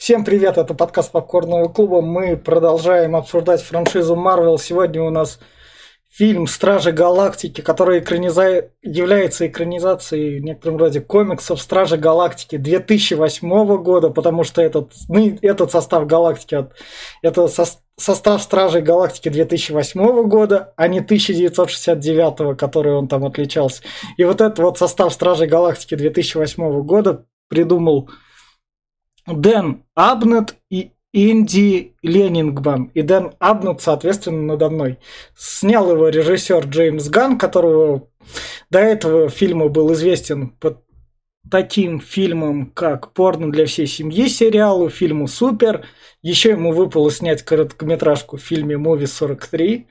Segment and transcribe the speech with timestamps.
[0.00, 2.00] Всем привет, это подкаст Попкорного клуба.
[2.00, 4.56] Мы продолжаем обсуждать франшизу Marvel.
[4.56, 5.38] Сегодня у нас
[6.08, 8.70] фильм «Стражи Галактики», который экраниза...
[8.80, 15.70] является экранизацией в некотором роде комиксов «Стражи Галактики» 2008 года, потому что этот, ну, этот
[15.70, 16.68] состав Галактики,
[17.20, 17.66] это со...
[17.98, 23.82] состав Стражей Галактики 2008 года, а не 1969, который он там отличался.
[24.16, 28.08] И вот этот вот состав Стражей Галактики 2008 года придумал
[29.34, 32.90] Дэн Абнет и Инди Ленингбан.
[32.94, 34.98] И Дэн Абнет, соответственно, надо мной.
[35.36, 38.08] Снял его режиссер Джеймс Ган, которого
[38.70, 40.84] до этого фильма был известен под
[41.50, 45.86] таким фильмом, как «Порно для всей семьи» сериалу, фильму «Супер».
[46.22, 49.86] Еще ему выпало снять короткометражку в фильме «Муви 43».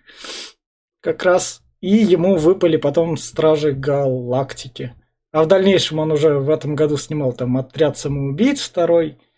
[1.01, 4.93] Как раз и ему выпали потом «Стражи Галактики».
[5.31, 9.17] А в дальнейшем он уже в этом году снимал там «Отряд самоубийц» второй–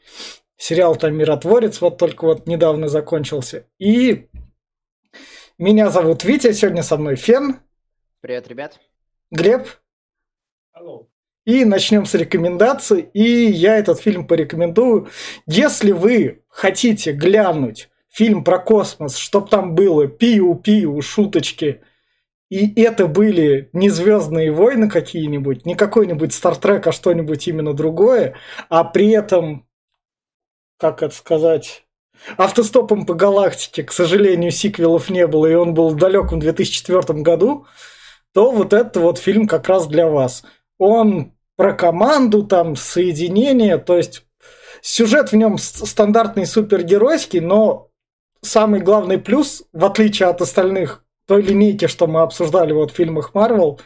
[0.58, 3.66] Сериал там «Миротворец» вот только вот недавно закончился.
[3.80, 4.28] И
[5.58, 7.60] меня зовут Витя, сегодня со мной Фен.
[8.22, 8.80] Привет, ребят.
[9.32, 9.68] Глеб.
[10.74, 11.08] Алло.
[11.46, 13.10] И начнем с рекомендаций.
[13.14, 15.10] И я этот фильм порекомендую.
[15.48, 21.82] Если вы хотите глянуть фильм про космос, чтоб там было пиу-пиу, шуточки,
[22.50, 28.36] и это были не Звездные войны какие-нибудь, не какой-нибудь Стартрек, а что-нибудь именно другое,
[28.70, 29.66] а при этом
[30.82, 31.86] как это сказать,
[32.38, 37.68] автостопом по галактике, к сожалению, сиквелов не было, и он был в далеком 2004 году,
[38.34, 40.44] то вот это вот фильм как раз для вас.
[40.80, 44.26] Он про команду, там, соединение, то есть
[44.82, 47.90] сюжет в нем стандартный супергеройский, но
[48.42, 53.36] самый главный плюс, в отличие от остальных той линейки, что мы обсуждали вот в фильмах
[53.36, 53.80] Марвел,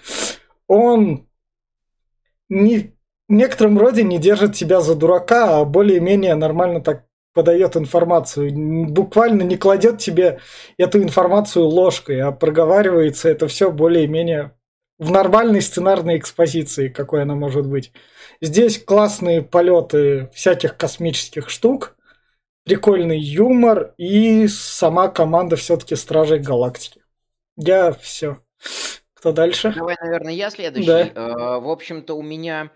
[0.68, 1.28] он
[2.48, 2.95] не
[3.28, 8.52] в некотором роде не держит себя за дурака, а более-менее нормально так подает информацию.
[8.90, 10.40] Буквально не кладет тебе
[10.78, 14.52] эту информацию ложкой, а проговаривается это все более-менее
[14.98, 17.92] в нормальной сценарной экспозиции, какой она может быть.
[18.42, 21.98] Здесь классные полеты всяких космических штук,
[22.64, 27.02] прикольный юмор и сама команда все-таки Стражей Галактики.
[27.58, 28.38] Я все.
[29.14, 29.74] Кто дальше?
[29.76, 30.88] Давай, наверное, я следующий.
[30.88, 31.02] Да.
[31.02, 32.72] Э, в общем-то, у меня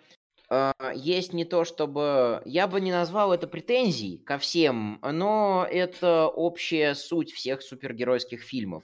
[0.49, 2.41] а, есть не то чтобы...
[2.45, 8.83] Я бы не назвал это претензией ко всем, но это общая суть всех супергеройских фильмов.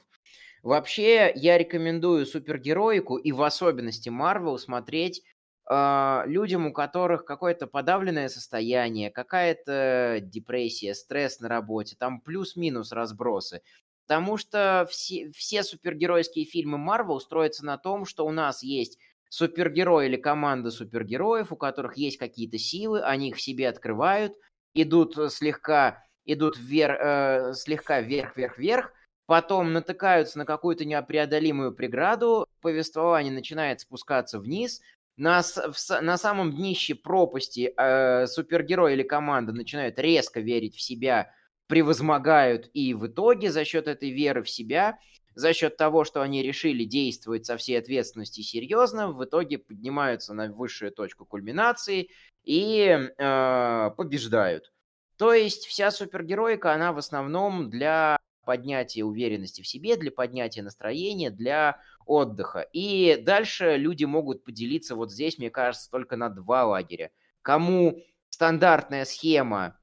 [0.61, 5.23] Вообще, я рекомендую супергероику и в особенности Марвел смотреть
[5.69, 13.61] э, людям, у которых какое-то подавленное состояние, какая-то депрессия, стресс на работе, там плюс-минус разбросы.
[14.07, 18.99] Потому что все, все супергеройские фильмы Марвел строятся на том, что у нас есть
[19.35, 24.33] супергерой или команда супергероев, у которых есть какие-то силы, они их в себе открывают,
[24.73, 28.93] идут э, слегка, идут вверх, э, слегка вверх-вверх-вверх,
[29.25, 34.79] потом натыкаются на какую-то непреодолимую преграду, повествование начинает спускаться вниз,
[35.17, 41.29] на, в, на самом днище пропасти э, супергерой или команда начинают резко верить в себя,
[41.67, 44.97] превозмогают, и в итоге за счет этой веры в себя–
[45.35, 50.51] за счет того, что они решили действовать со всей ответственностью серьезно, в итоге поднимаются на
[50.51, 52.09] высшую точку кульминации
[52.43, 52.87] и
[53.17, 54.71] э, побеждают.
[55.17, 61.31] То есть вся супергероика, она в основном для поднятия уверенности в себе, для поднятия настроения,
[61.31, 62.61] для отдыха.
[62.73, 67.11] И дальше люди могут поделиться вот здесь, мне кажется, только на два лагеря.
[67.41, 69.77] Кому стандартная схема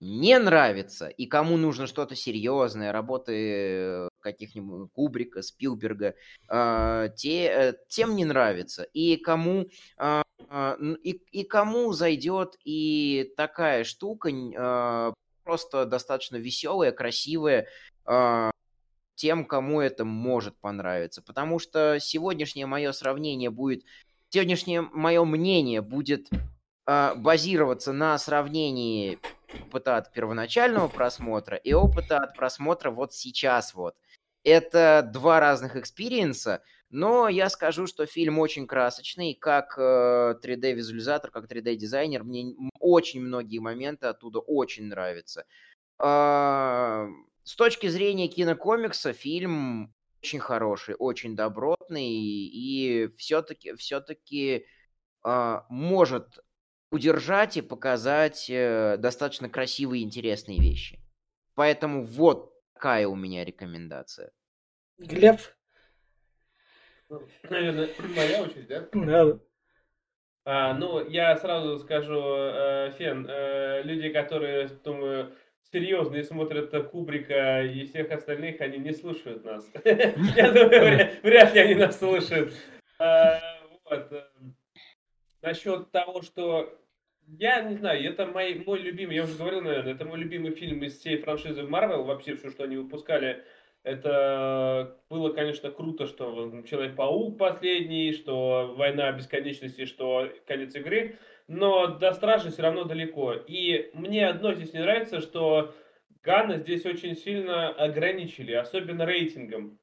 [0.00, 6.14] не нравится, и кому нужно что-то серьезное, работы каких-нибудь Кубрика, Спилберга,
[6.48, 8.82] э, те, э, тем не нравится.
[8.92, 9.68] И кому,
[9.98, 10.22] э,
[11.02, 15.12] и, и кому зайдет и такая штука, э,
[15.44, 17.66] просто достаточно веселая, красивая,
[18.04, 18.50] э,
[19.14, 21.22] тем, кому это может понравиться.
[21.22, 23.84] Потому что сегодняшнее мое сравнение будет,
[24.28, 26.28] сегодняшнее мое мнение будет
[26.86, 29.18] э, базироваться на сравнении
[29.62, 33.96] опыта от первоначального просмотра и опыта от просмотра вот сейчас вот.
[34.44, 41.32] Это два разных experience а, но я скажу, что фильм очень красочный, как 3D-визуализатор, э,
[41.32, 45.46] как 3D-дизайнер, мне очень многие моменты оттуда очень нравятся.
[45.98, 47.08] А,
[47.42, 49.92] с точки зрения кинокомикса фильм
[50.22, 54.66] очень хороший, очень добротный и все-таки все-таки
[55.22, 56.38] а, может
[56.96, 60.98] удержать и показать э, достаточно красивые и интересные вещи.
[61.54, 64.32] Поэтому вот такая у меня рекомендация.
[64.98, 65.36] Глеб?
[67.44, 68.88] Наверное, моя очередь, да?
[68.92, 69.38] Да.
[70.44, 75.34] А, ну, я сразу скажу, э, Фен, э, люди, которые, думаю,
[75.72, 79.68] серьезно и смотрят Кубрика и всех остальных, они не слушают нас.
[79.84, 82.54] Я думаю, вряд ли они нас слушают.
[82.98, 83.38] А.
[83.90, 84.22] Э,
[85.46, 86.76] Насчет того, что
[87.26, 90.82] я не знаю, это мой, мой любимый, я уже говорил, наверное, это мой любимый фильм
[90.84, 93.44] из всей франшизы Marvel, вообще все, что они выпускали.
[93.82, 102.12] Это было, конечно, круто, что Человек-паук последний, что Война бесконечности, что конец игры, но до
[102.12, 103.34] Стражи все равно далеко.
[103.34, 105.72] И мне одно здесь не нравится, что
[106.22, 109.78] Ганна здесь очень сильно ограничили, особенно рейтингом.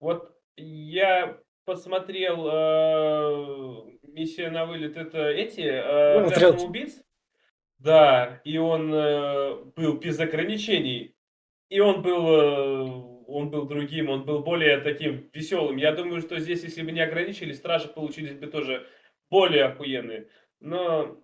[0.00, 7.02] Вот я посмотрел э, «Миссия на вылет» это эти э, «Отряд самоубийц».
[7.78, 11.14] Да, и он э, был без ограничений.
[11.68, 12.82] И он был, э,
[13.26, 15.76] он был другим, он был более таким веселым.
[15.76, 18.86] Я думаю, что здесь, если бы не ограничили, стражи получились бы тоже
[19.28, 20.28] более охуенные.
[20.60, 21.20] Но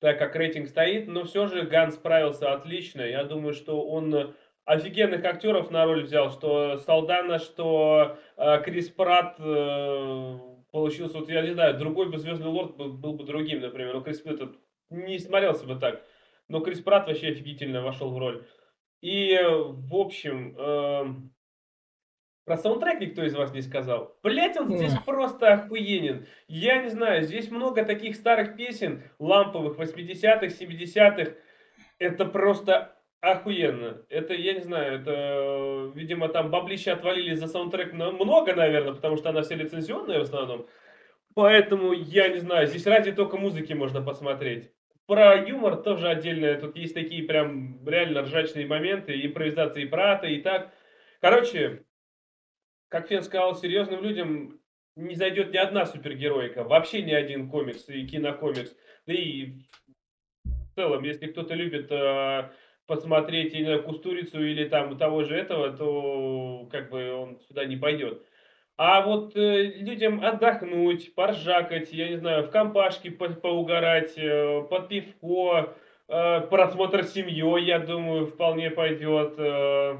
[0.00, 3.02] так как рейтинг стоит, но все же Ган справился отлично.
[3.02, 4.34] Я думаю, что он
[4.64, 10.38] офигенных актеров на роль взял, что Салдана, что э, Крис Пратт э,
[10.76, 14.02] получился, вот я не знаю, другой бы Звездный Лорд был, был бы другим, например, но
[14.02, 14.42] Крис Пратт
[14.90, 16.04] не смотрелся бы так.
[16.48, 18.46] Но Крис Пратт вообще офигительно вошел в роль.
[19.00, 21.04] И, в общем, э,
[22.44, 24.18] про саундтрек никто из вас не сказал.
[24.22, 26.26] Блять, он здесь просто охуенен.
[26.46, 31.32] Я не знаю, здесь много таких старых песен, ламповых, 80-х, 70-х.
[31.98, 32.95] Это просто
[33.32, 34.02] охуенно.
[34.08, 39.30] Это, я не знаю, это, видимо, там баблища отвалили за саундтрек много, наверное, потому что
[39.30, 40.66] она вся лицензионная в основном.
[41.34, 44.70] Поэтому, я не знаю, здесь ради только музыки можно посмотреть.
[45.06, 46.54] Про юмор тоже отдельно.
[46.56, 50.72] Тут есть такие прям реально ржачные моменты, импровизации брата и так.
[51.20, 51.84] Короче,
[52.88, 54.60] как Фен сказал, серьезным людям
[54.96, 58.74] не зайдет ни одна супергероика, вообще ни один комикс и кинокомикс.
[59.06, 59.52] Да и
[60.44, 62.50] в целом, если кто-то любит э,
[62.86, 68.22] посмотреть, знаю, Кустурицу или там того же этого, то как бы он сюда не пойдет.
[68.76, 74.88] А вот э, людям отдохнуть, поржакать, я не знаю, в компашке по поугарать, э, под
[74.88, 75.74] пивко,
[76.08, 79.34] э, просмотр семьей, я думаю, вполне пойдет.
[79.38, 79.98] Э,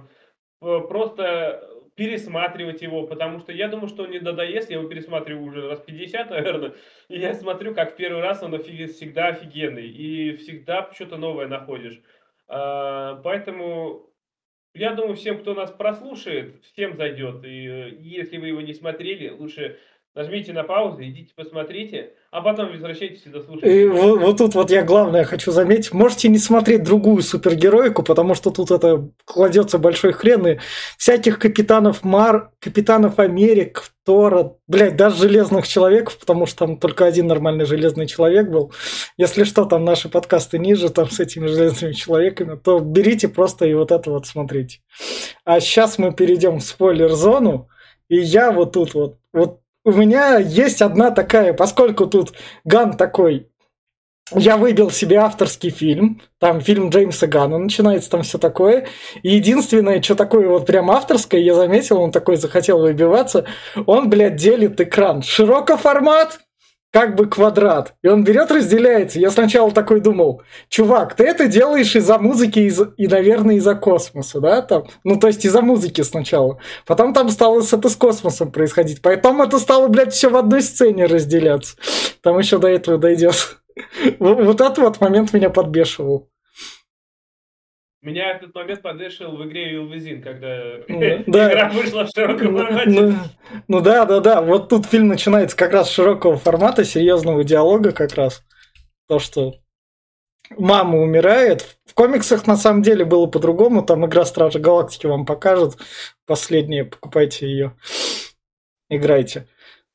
[0.60, 1.66] просто
[1.96, 5.80] пересматривать его, потому что я думаю, что он не надоест, я его пересматриваю уже раз
[5.80, 6.74] 50, наверное,
[7.08, 8.90] и я смотрю, как в первый раз он офиг...
[8.90, 12.00] всегда офигенный, и всегда что-то новое находишь.
[12.48, 14.06] А, поэтому
[14.74, 17.44] я думаю, всем, кто нас прослушает, всем зайдет.
[17.44, 19.78] И э, если вы его не смотрели, лучше
[20.16, 23.82] нажмите на паузу, идите посмотрите, а потом возвращайтесь и дослушайте.
[23.82, 28.34] И вот, вот тут вот я главное хочу заметить, можете не смотреть другую супергероику, потому
[28.34, 30.58] что тут это кладется большой хрен, и
[30.96, 37.26] всяких капитанов Мар, капитанов Америк, Тора, блядь, даже Железных Человеков, потому что там только один
[37.26, 38.72] нормальный Железный Человек был.
[39.18, 43.74] Если что, там наши подкасты ниже, там с этими Железными Человеками, то берите просто и
[43.74, 44.80] вот это вот смотрите.
[45.44, 47.68] А сейчас мы перейдем в спойлер-зону,
[48.08, 52.32] и я вот тут вот, вот у меня есть одна такая, поскольку тут
[52.64, 53.48] Ган такой,
[54.32, 58.88] я выбил себе авторский фильм, там фильм Джеймса Гана начинается, там все такое.
[59.22, 63.46] И единственное, что такое вот прям авторское, я заметил, он такой захотел выбиваться,
[63.86, 65.22] он, блядь, делит экран.
[65.22, 66.40] Широкоформат,
[66.96, 67.92] как бы квадрат.
[68.02, 69.18] И он берет, разделяется.
[69.18, 70.40] Я сначала такой думал,
[70.70, 74.62] чувак, ты это делаешь из-за музыки из и, наверное, из-за космоса, да?
[74.62, 76.58] Там, ну, то есть из-за музыки сначала.
[76.86, 79.02] Потом там стало это с космосом происходить.
[79.02, 81.76] Потом это стало, блядь, все в одной сцене разделяться.
[82.22, 83.58] Там еще до этого дойдет.
[84.18, 86.30] Вот этот вот момент меня подбешивал.
[88.02, 92.90] Меня этот момент подвешивал в игре Юлвизин, когда ну, игра вышла в широком ну, формате.
[92.90, 93.14] Ну,
[93.68, 94.42] ну да, да, да.
[94.42, 98.44] Вот тут фильм начинается как раз с широкого формата, серьезного диалога как раз.
[99.08, 99.54] То, что
[100.56, 101.78] мама умирает.
[101.84, 103.82] В комиксах на самом деле было по-другому.
[103.82, 105.76] Там игра Стражи Галактики вам покажет.
[106.26, 107.76] Последние, покупайте ее.
[108.88, 109.48] Играйте.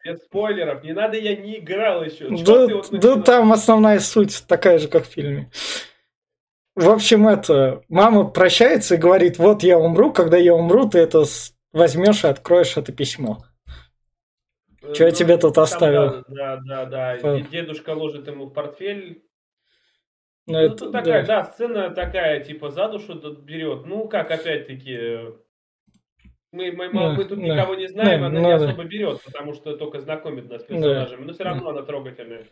[0.04, 0.84] Без спойлеров.
[0.84, 2.28] Не надо, я не играл еще.
[2.44, 5.52] Да, вот да там основная суть такая же, как в фильме.
[6.82, 11.26] В общем, это мама прощается и говорит, вот я умру, когда я умру, ты это
[11.72, 13.38] возьмешь и откроешь это письмо.
[14.80, 16.24] Что ну, я тебе тут оставил?
[16.28, 17.18] Да, да, да.
[17.22, 17.40] да.
[17.42, 19.24] Дедушка ложит ему в портфель.
[20.48, 21.44] Ну, ну это, такая, да.
[21.44, 23.86] да, сцена такая, типа, за душу берет.
[23.86, 25.20] Ну, как, опять-таки,
[26.52, 28.66] мы, мы, мы, мы тут да, никого не знаем, да, она надо.
[28.66, 31.20] не особо берет, потому что только знакомит нас с персонажами.
[31.20, 31.26] Да.
[31.28, 32.48] Но все равно она трогательная.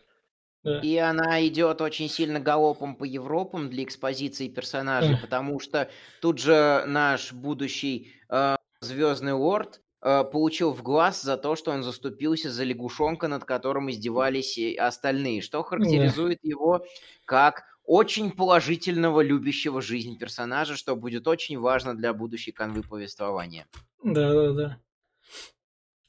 [0.63, 0.80] Да.
[0.80, 5.89] И она идет очень сильно галопом по Европам для экспозиции персонажей, потому что
[6.22, 11.84] тут же наш будущий э, Звездный Лорд э, получил в глаз за то, что он
[11.84, 16.50] заступился за лягушонка, над которым издевались остальные, что характеризует да.
[16.50, 16.86] его
[17.25, 23.66] как очень положительного, любящего жизнь персонажа, что будет очень важно для будущей канвы повествования.
[24.04, 24.80] Да, да, да.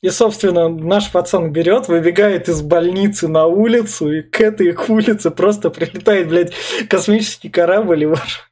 [0.03, 5.31] И, собственно, наш пацан берет, выбегает из больницы на улицу, и к этой к улице
[5.31, 6.55] просто прилетает, блядь,
[6.89, 8.51] космический корабль и ваш...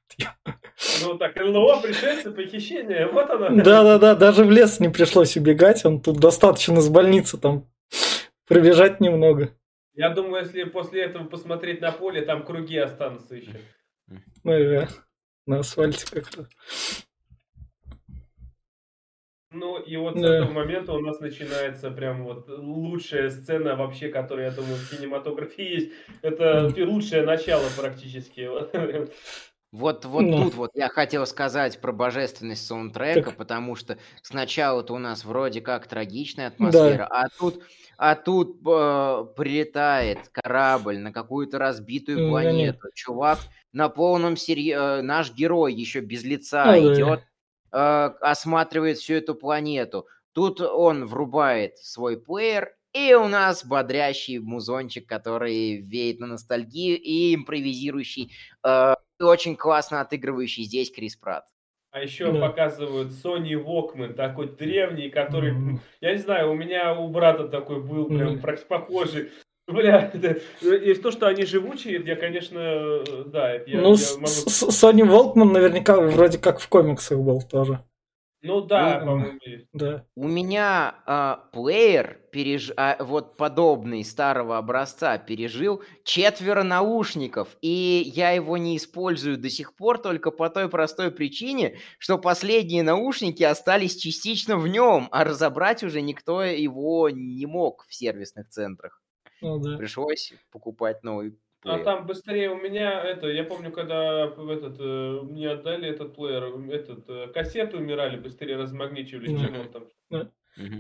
[1.03, 3.49] Ну так, ЛНО, пришельцы, похищение, вот оно.
[3.63, 7.67] Да-да-да, даже в лес не пришлось убегать, он тут достаточно с больницы там
[8.47, 9.51] пробежать немного.
[9.95, 13.61] Я думаю, если после этого посмотреть на поле, там круги останутся еще.
[14.45, 14.87] Ну,
[15.47, 16.47] на асфальте как-то.
[19.51, 20.21] Ну, и вот да.
[20.21, 24.91] с этого момента у нас начинается прям вот лучшая сцена вообще, которая, я думаю, в
[24.91, 25.93] кинематографе есть.
[26.21, 28.49] Это лучшее начало практически.
[29.71, 30.45] Вот, вот ну.
[30.45, 33.37] тут вот я хотел сказать про божественность саундтрека, так.
[33.37, 37.25] потому что сначала-то у нас вроде как трагичная атмосфера, да.
[37.25, 37.63] а тут,
[37.99, 42.81] а тут э, прилетает корабль на какую-то разбитую планету.
[42.85, 43.41] Да, Чувак
[43.75, 47.25] на полном серьезе, э, наш герой еще без лица ну, идет, да.
[47.73, 50.07] Э, осматривает всю эту планету.
[50.33, 57.35] Тут он врубает свой плеер, и у нас бодрящий музончик, который веет на ностальгию и
[57.35, 58.33] импровизирующий
[58.65, 61.45] э, очень классно отыгрывающий здесь Крис Пратт.
[61.91, 62.49] А еще да.
[62.49, 68.07] показывают Sony Walkman, такой древний, который, я не знаю, у меня у брата такой был,
[68.07, 69.31] прям похожий.
[69.69, 73.53] Бля, это, есть то, что они живучие, я, конечно, да.
[73.53, 74.27] Я, ну, я могу...
[74.27, 77.85] Sony Walkman наверняка вроде как в комиксах был тоже.
[78.41, 79.39] Ну да, по-моему,
[79.73, 80.07] Да.
[80.15, 82.73] У меня а, плеер переж...
[82.77, 89.75] а, вот подобный старого образца пережил четверо наушников, и я его не использую до сих
[89.75, 95.83] пор только по той простой причине, что последние наушники остались частично в нем, а разобрать
[95.83, 99.03] уже никто его не мог в сервисных центрах.
[99.41, 99.77] Ну, да.
[99.77, 105.51] Пришлось покупать новый а там быстрее у меня это, я помню, когда этот э, мне
[105.51, 110.31] отдали этот плеер, этот э, кассеты умирали, быстрее размагничивались, чем он там.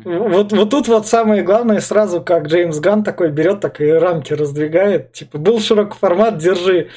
[0.04, 4.32] Вот, вот тут вот самое главное, сразу как Джеймс Ган такой берет, так и рамки
[4.32, 5.12] раздвигает.
[5.12, 6.90] Типа, был широкий формат, держи.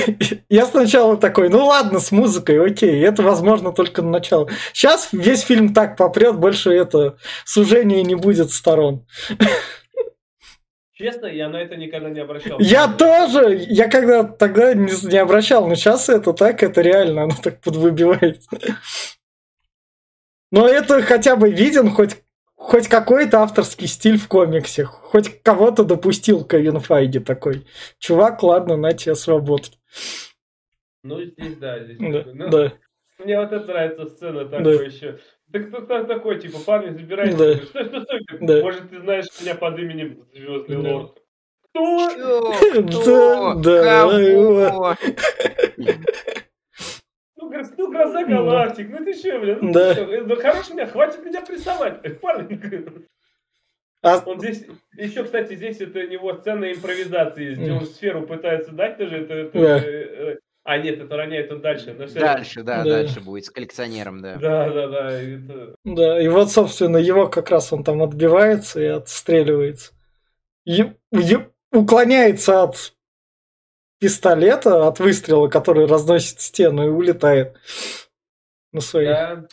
[0.48, 4.48] Я сначала такой, ну ладно, с музыкой, окей, это возможно только на начало.
[4.72, 9.06] Сейчас весь фильм так попрет, больше это сужения не будет сторон.
[11.04, 12.58] Честно, я на это никогда не обращал.
[12.60, 13.62] Я тоже!
[13.68, 18.48] Я когда тогда не, не обращал, но сейчас это так, это реально, оно так подвыбивается.
[20.50, 22.22] Но это хотя бы виден хоть,
[22.54, 24.84] хоть какой-то авторский стиль в комиксе.
[24.84, 27.66] Хоть кого-то допустил Кевин Файги такой.
[27.98, 29.68] Чувак, ладно, на тебе свободу.
[31.02, 31.98] Ну, здесь да, здесь.
[31.98, 32.72] Да, ну, да.
[33.18, 34.84] Мне вот это нравится сцена такой да.
[34.84, 35.18] еще.
[35.54, 37.36] Так кто там такой, типа, парни, забирайте.
[37.36, 37.54] Да.
[37.64, 38.20] Стой, стой, стой.
[38.40, 38.60] Да.
[38.60, 40.90] Может, ты знаешь меня под именем Звездный да.
[40.90, 41.22] Лорд.
[41.70, 42.52] Кто?
[42.82, 43.54] Кто?
[43.54, 44.96] Да, да.
[47.36, 49.94] Ну, ну, гроза галактик, ну ты что, блин, ну да.
[49.94, 52.60] ты что, ну хорош меня, хватит меня прессовать, парни.
[54.02, 54.22] А...
[54.26, 58.98] Он здесь, еще, кстати, здесь это у него сцена импровизации, где он сферу пытается дать
[58.98, 60.36] тоже, это, это да.
[60.64, 61.94] А, нет, это роняет он дальше.
[61.96, 64.36] Но все дальше, да, да, дальше будет с коллекционером, да.
[64.36, 65.12] Да, да, да.
[65.12, 65.76] Это...
[65.84, 69.92] Да, и вот, собственно, его как раз он там отбивается и отстреливается.
[70.64, 70.80] И,
[71.12, 71.38] и
[71.70, 72.94] уклоняется от
[73.98, 77.58] пистолета, от выстрела, который разносит стену и улетает
[78.72, 79.10] на своих.
[79.10, 79.48] Да.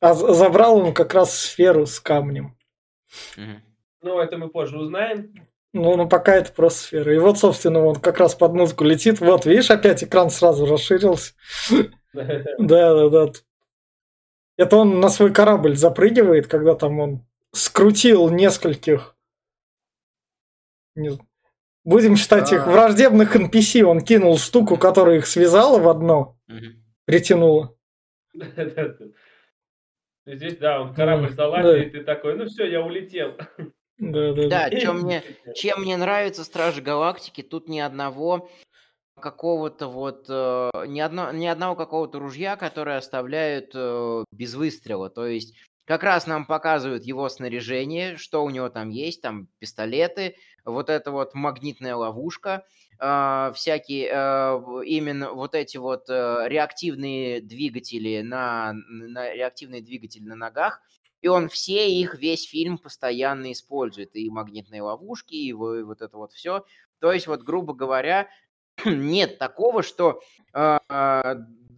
[0.00, 2.56] А забрал он как раз сферу с камнем.
[3.36, 3.62] Угу.
[4.00, 5.34] Ну, это мы позже узнаем.
[5.72, 7.14] Ну, ну, пока это просто сфера.
[7.14, 9.20] И вот, собственно, он как раз под музыку летит.
[9.20, 11.34] Вот, видишь, опять экран сразу расширился.
[12.14, 13.32] Да, да, да.
[14.58, 19.16] Это он на свой корабль запрыгивает, когда там он скрутил нескольких...
[21.84, 22.70] Будем считать их а.
[22.70, 23.82] враждебных NPC.
[23.82, 26.36] Он кинул штуку, которая их связала в одно,
[27.06, 27.74] притянула.
[30.26, 33.36] Здесь, да, он корабль залазит, и такой, ну все, я улетел.
[34.02, 34.70] Да, да, да.
[34.70, 35.22] Чем мне,
[35.54, 38.50] чем мне нравится Стражи Галактики, тут ни одного
[39.20, 45.08] какого-то вот э, ни, одно, ни одного какого-то ружья, которое оставляют э, без выстрела.
[45.08, 45.54] То есть
[45.84, 51.12] как раз нам показывают его снаряжение, что у него там есть, там пистолеты, вот эта
[51.12, 52.66] вот магнитная ловушка,
[52.98, 60.80] э, всякие э, именно вот эти вот реактивные двигатели на, на реактивные двигатели на ногах,
[61.22, 64.14] и он все их, весь фильм постоянно использует.
[64.14, 66.64] И магнитные ловушки, и вот это вот все.
[66.98, 68.28] То есть, вот, грубо говоря,
[68.84, 70.20] нет такого, что
[70.52, 70.78] э,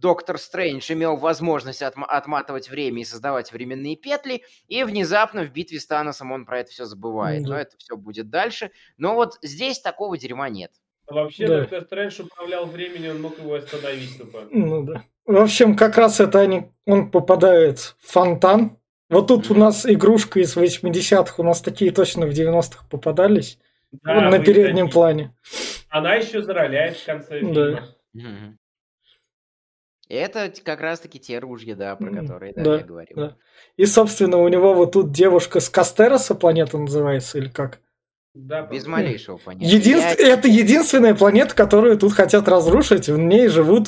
[0.05, 5.79] Доктор Стрэндж имел возможность отм- отматывать время и создавать временные петли, и внезапно в битве
[5.79, 7.43] с Таносом он про это все забывает.
[7.43, 7.49] Да.
[7.49, 8.71] Но это все будет дальше.
[8.97, 10.71] Но вот здесь такого дерьма нет.
[11.07, 11.61] Вообще, Да.
[11.61, 14.43] Доктор Стрэндж управлял временем, он мог его остановить тупо.
[14.51, 15.03] Ну да.
[15.25, 18.77] В общем, как раз это они, он попадает в фонтан.
[19.09, 23.59] Вот тут у нас игрушка из 80-х, у нас такие точно в 90-х попадались.
[23.91, 24.91] Да, на переднем такие.
[24.93, 25.35] плане.
[25.89, 27.83] Она еще зароляет в конце Да.
[28.13, 28.57] фильма.
[30.07, 33.15] И Это как раз-таки те ружья, да, про которые да, да, я говорил.
[33.17, 33.35] да.
[33.75, 37.79] И, собственно, у него вот тут девушка с Кастероса планета называется, или как?
[38.35, 39.75] Да, Без малейшего понятия.
[39.77, 43.07] Единст- Я- Это единственная планета, которую тут хотят разрушить.
[43.07, 43.87] В ней живут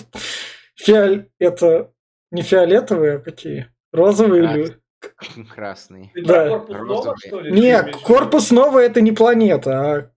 [0.76, 1.30] фиоль...
[1.38, 1.92] Это
[2.32, 3.68] не фиолетовые, а какие?
[3.92, 4.64] Розовые Красные.
[4.66, 4.78] или...
[5.56, 6.12] Красные.
[6.14, 6.50] Ты Да.
[6.50, 7.18] корпус Нова, Розовый.
[7.28, 7.52] что ли?
[7.52, 8.00] Не, ты имеешь в виду?
[8.00, 10.10] корпус новый это не планета, а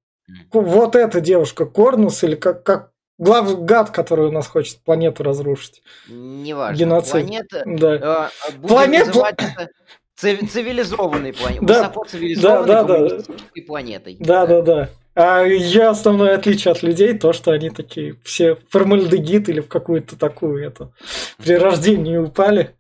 [0.53, 5.83] вот эта девушка, Корнус, или как, как главгад, который у нас хочет планету разрушить.
[6.09, 6.79] Неважно.
[6.79, 7.11] Геноцид.
[7.13, 7.63] Планета...
[7.67, 8.31] Да.
[8.49, 9.69] э, будем Планет- называть это
[10.17, 11.67] цив- цивилизованной планетой.
[11.67, 11.79] Да.
[11.81, 13.19] Высоко цивилизованной Да, да, да.
[13.67, 14.17] планетой.
[14.21, 14.89] Да, да, да.
[15.15, 20.17] А ее основное отличие от людей то, что они такие все формальдегид или в какую-то
[20.17, 20.95] такую эту
[21.39, 22.77] при рождении упали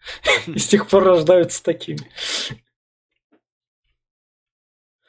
[0.46, 2.00] и с тех пор рождаются такими.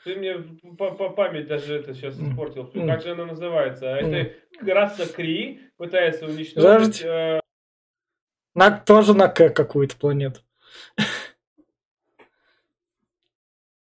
[0.03, 0.33] Ты мне
[0.77, 2.65] по, по память даже это сейчас испортил.
[2.67, 3.93] Как же она называется?
[3.93, 3.97] А.
[3.97, 4.33] Это
[4.73, 7.03] раса Кри пытается уничтожить...
[7.03, 7.39] Э,
[8.55, 10.41] На, тоже на К какую-то планету.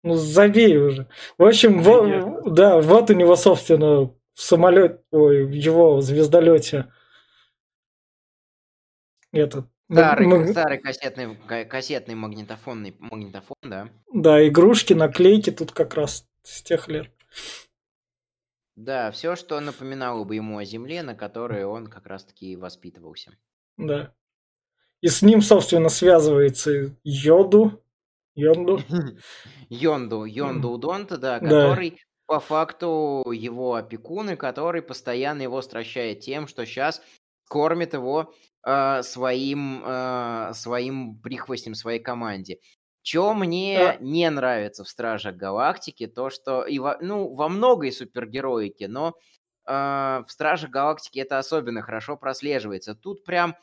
[0.03, 1.09] Ну, забей уже.
[1.37, 6.91] В общем, во- да, вот у него, собственно, в самолете, ой, в его звездолете
[9.33, 13.89] этот, м- Старый, м- старый кассетный, ка- кассетный магнитофонный магнитофон, да.
[14.13, 17.11] да, игрушки, наклейки тут как раз с тех лет.
[18.77, 23.37] Да, все, что напоминало бы ему о Земле, на которой он как раз-таки воспитывался.
[23.77, 24.15] Да.
[25.03, 27.83] И с ним, собственно, связывается Йоду.
[28.79, 28.81] Йонду.
[29.71, 31.41] Йонду, Йонду Удонта, да, Да.
[31.41, 37.03] который по факту его опекун, и который постоянно его стращает тем, что сейчас
[37.49, 38.33] кормит его
[38.67, 42.59] э, своим, э, своим прихвостнем, своей команде.
[43.03, 43.97] Чё мне Да.
[44.01, 49.15] не нравится в Стражах Галактики, то что и во, ну, во многой супергероике, но
[49.67, 49.73] э,
[50.27, 52.95] в Стражах Галактики это особенно хорошо прослеживается.
[52.95, 53.57] Тут прям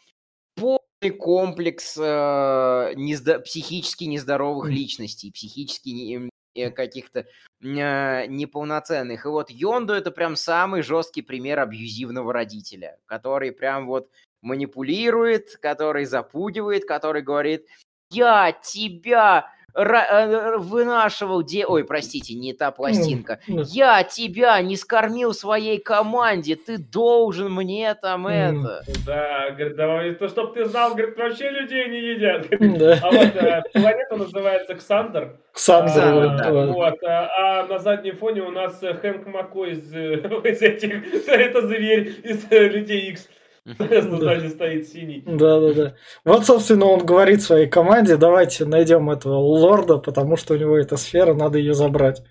[0.58, 7.26] полный комплекс э, нездо- психически нездоровых личностей, психически не- э, каких-то
[7.62, 9.26] э, неполноценных.
[9.26, 14.10] И вот Йонду это прям самый жесткий пример абьюзивного родителя, который прям вот
[14.42, 17.68] манипулирует, который запугивает, который говорит,
[18.12, 21.66] я тебя вынашивал, де...
[21.66, 27.94] ой, простите, не та пластинка, Ну, я тебя не скормил своей команде, ты должен мне
[27.96, 28.84] там это.
[29.06, 32.48] Да, говорит, давай, то, чтоб ты знал, говорит, вообще людей не едят.
[32.78, 33.00] Да.
[33.02, 35.38] А вот э, планета называется Ксандр.
[35.54, 36.52] Ксандр, вот, да.
[36.52, 37.04] вот.
[37.04, 41.68] А, а на заднем фоне у нас э, Хэнк Маккой из, э, из этих, это
[41.68, 43.28] зверь из э, Людей Икс.
[43.80, 45.24] Сзади стоит синий.
[45.26, 45.96] Да, да, да.
[46.24, 50.96] Вот, собственно, он говорит своей команде, давайте найдем этого лорда, потому что у него эта
[50.96, 52.24] сфера, надо ее забрать.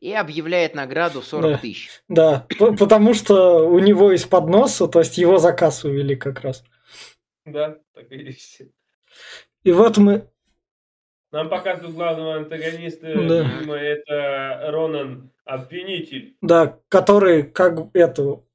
[0.00, 1.58] И объявляет награду в 40 Да.
[1.58, 1.90] тысяч.
[2.08, 6.64] Да, потому что у него из-под носа, то есть его заказ увели как раз.
[7.44, 8.62] Да, так и есть.
[9.64, 10.28] И вот мы...
[11.30, 13.44] Нам показывают главного антагониста Да.
[13.44, 16.36] фильма, это Ронан, обвинитель.
[16.40, 18.47] Да, который как эту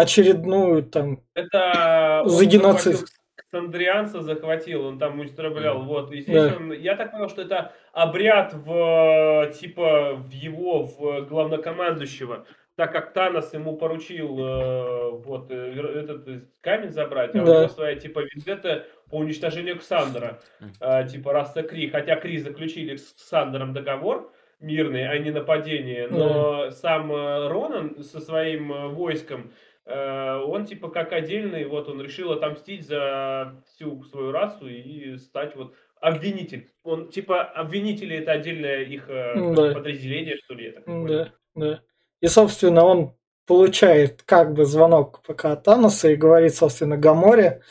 [0.00, 1.20] очередную там...
[1.34, 2.94] Это За геноцид.
[2.94, 3.06] захватил
[3.50, 5.82] Ксандрианца захватил, он там уничтожал.
[5.82, 6.12] Вот.
[6.12, 6.56] И здесь Да.
[6.56, 12.46] он, я так понял, что это обряд в типа в его, в главнокомандующего.
[12.76, 17.58] Так как Танос ему поручил э, вот э, этот э, камень забрать, а у Да.
[17.58, 20.38] него своя типа вендетта по уничтожению Ксандра.
[20.80, 21.90] Э, типа раса Кри.
[21.90, 26.06] Хотя Кри заключили с Ксандром договор мирный, а не нападение.
[26.08, 29.50] Но сам э, Ронан со своим войском
[29.86, 35.74] он типа как отдельный, вот он решил отомстить за всю свою расу и стать вот
[36.00, 36.70] обвинитель.
[36.82, 39.74] Он типа обвинители это отдельное их э, Да.
[39.74, 40.84] подразделение, что ли, я так.
[40.86, 41.80] Да, да.
[42.20, 43.14] И, собственно, он
[43.46, 47.62] получает как бы звонок пока от Таноса и говорит, собственно, Гаморе,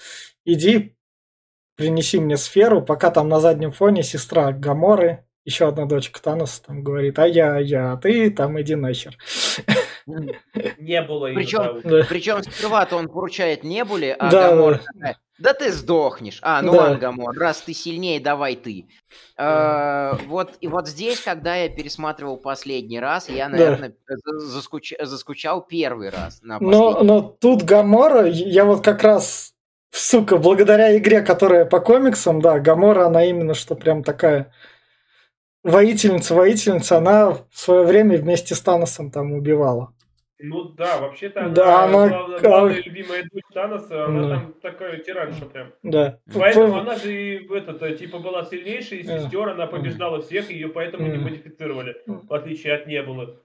[0.46, 0.96] иди,
[1.76, 6.84] принеси мне сферу, пока там на заднем фоне сестра Гаморы, еще одна дочка Таноса там
[6.84, 9.18] говорит, а я, а я, а ты там иди нахер.
[10.78, 11.82] Не было ее Причем-.
[11.84, 12.06] Да.
[12.10, 15.16] Причем сперва-то он поручает Небуле, а Да, Гамора да.
[15.38, 16.40] да ты сдохнешь.
[16.42, 16.78] А, ну Да.
[16.80, 18.86] ладно, Гамор, раз ты сильнее, давай ты.
[19.38, 23.52] Э, Вот, и вот здесь, когда я пересматривал последний раз, я, Да.
[23.58, 29.54] наверное, за- заскуч- заскучал первый раз на Но, но тут Гамора, я вот как раз
[29.92, 34.52] сука, благодаря игре, которая по комиксам, да, Гамора, она именно что прям такая
[35.64, 39.94] воительница, воительница, она в свое время вместе с Таносом там убивала.
[40.42, 44.30] Ну да, вообще-то да, она, главная, главная любимая дочь Таноса, она да.
[44.30, 45.74] там такая тиранша прям.
[45.84, 46.20] Да.
[46.34, 51.08] Поэтому она же и этот, типа была сильнейшей из сестер, она побеждала всех, ее поэтому
[51.08, 53.38] не модифицировали, в отличие от Небулы.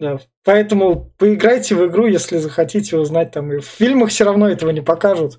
[0.00, 3.52] Да, поэтому поиграйте в игру, если захотите узнать там.
[3.52, 5.38] И в фильмах все равно этого не покажут.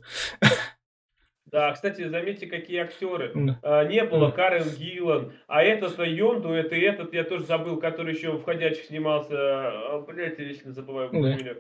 [1.51, 3.33] Да, кстати, заметьте, какие актеры.
[3.33, 3.55] Mm.
[3.61, 4.31] А, не было mm.
[4.31, 8.85] Карен Гиллан, а этот Йонду, это и этот, я тоже забыл, который еще в «Ходячих»
[8.85, 9.35] снимался.
[9.35, 11.57] А, блядь, я вечно забываю mm.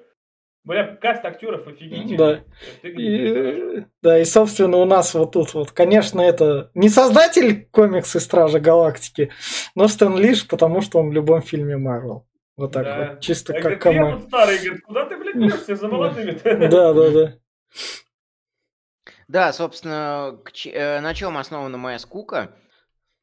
[0.63, 2.17] Бля, каст актеров офигительный.
[2.17, 2.43] Да.
[2.83, 8.59] И, да, и, собственно, у нас вот тут вот, конечно, это не создатель комиксы Стража
[8.59, 9.31] Галактики,
[9.73, 12.27] но Стэн Лиш, потому что он в любом фильме Марвел.
[12.57, 12.97] Вот так да.
[12.97, 14.27] вот, чисто я как команда.
[14.27, 17.33] старый, говорит, куда ты, блядь, прешься за молодыми Да, да, да.
[19.31, 22.53] Да, собственно, э, на чем основана моя скука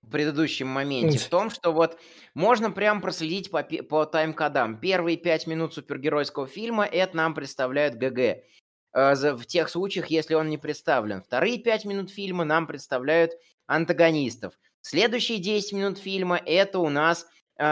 [0.00, 1.18] в предыдущем моменте?
[1.18, 1.98] В том, что вот
[2.32, 4.80] можно прям проследить по, по тайм-кодам.
[4.80, 8.18] Первые пять минут супергеройского фильма это нам представляют ГГ.
[8.94, 11.20] Э, в тех случаях, если он не представлен.
[11.20, 13.32] Вторые пять минут фильма нам представляют
[13.66, 14.54] антагонистов.
[14.80, 17.26] Следующие 10 минут фильма это у нас
[17.58, 17.64] э,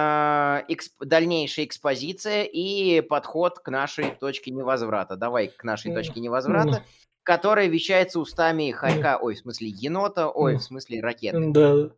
[0.68, 5.16] эксп, дальнейшая экспозиция и подход к нашей точке невозврата.
[5.16, 6.84] Давай к нашей точке невозврата
[7.26, 11.50] которая вещается устами хорька, ой, в смысле енота, ой, в смысле ракеты.
[11.50, 11.90] Да.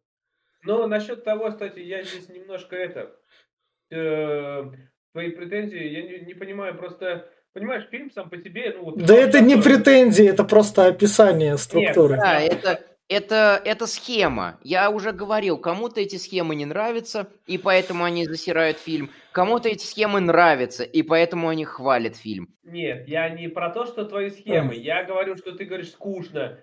[0.62, 3.14] Ну, насчет того, кстати, я здесь немножко это...
[3.91, 4.64] Э,
[5.12, 7.29] твои претензии, я не, не понимаю, просто...
[7.53, 8.75] Понимаешь, фильм сам по себе...
[8.75, 12.14] Ну, вот, да это не претензии, это просто описание структуры.
[12.14, 14.59] Нет, да, это, это, это схема.
[14.62, 19.11] Я уже говорил, кому-то эти схемы не нравятся, и поэтому они засирают фильм.
[19.33, 22.55] Кому-то эти схемы нравятся, и поэтому они хвалят фильм.
[22.64, 24.75] Нет, я не про то, что твои схемы.
[24.75, 26.59] Я говорю, что ты говоришь скучно.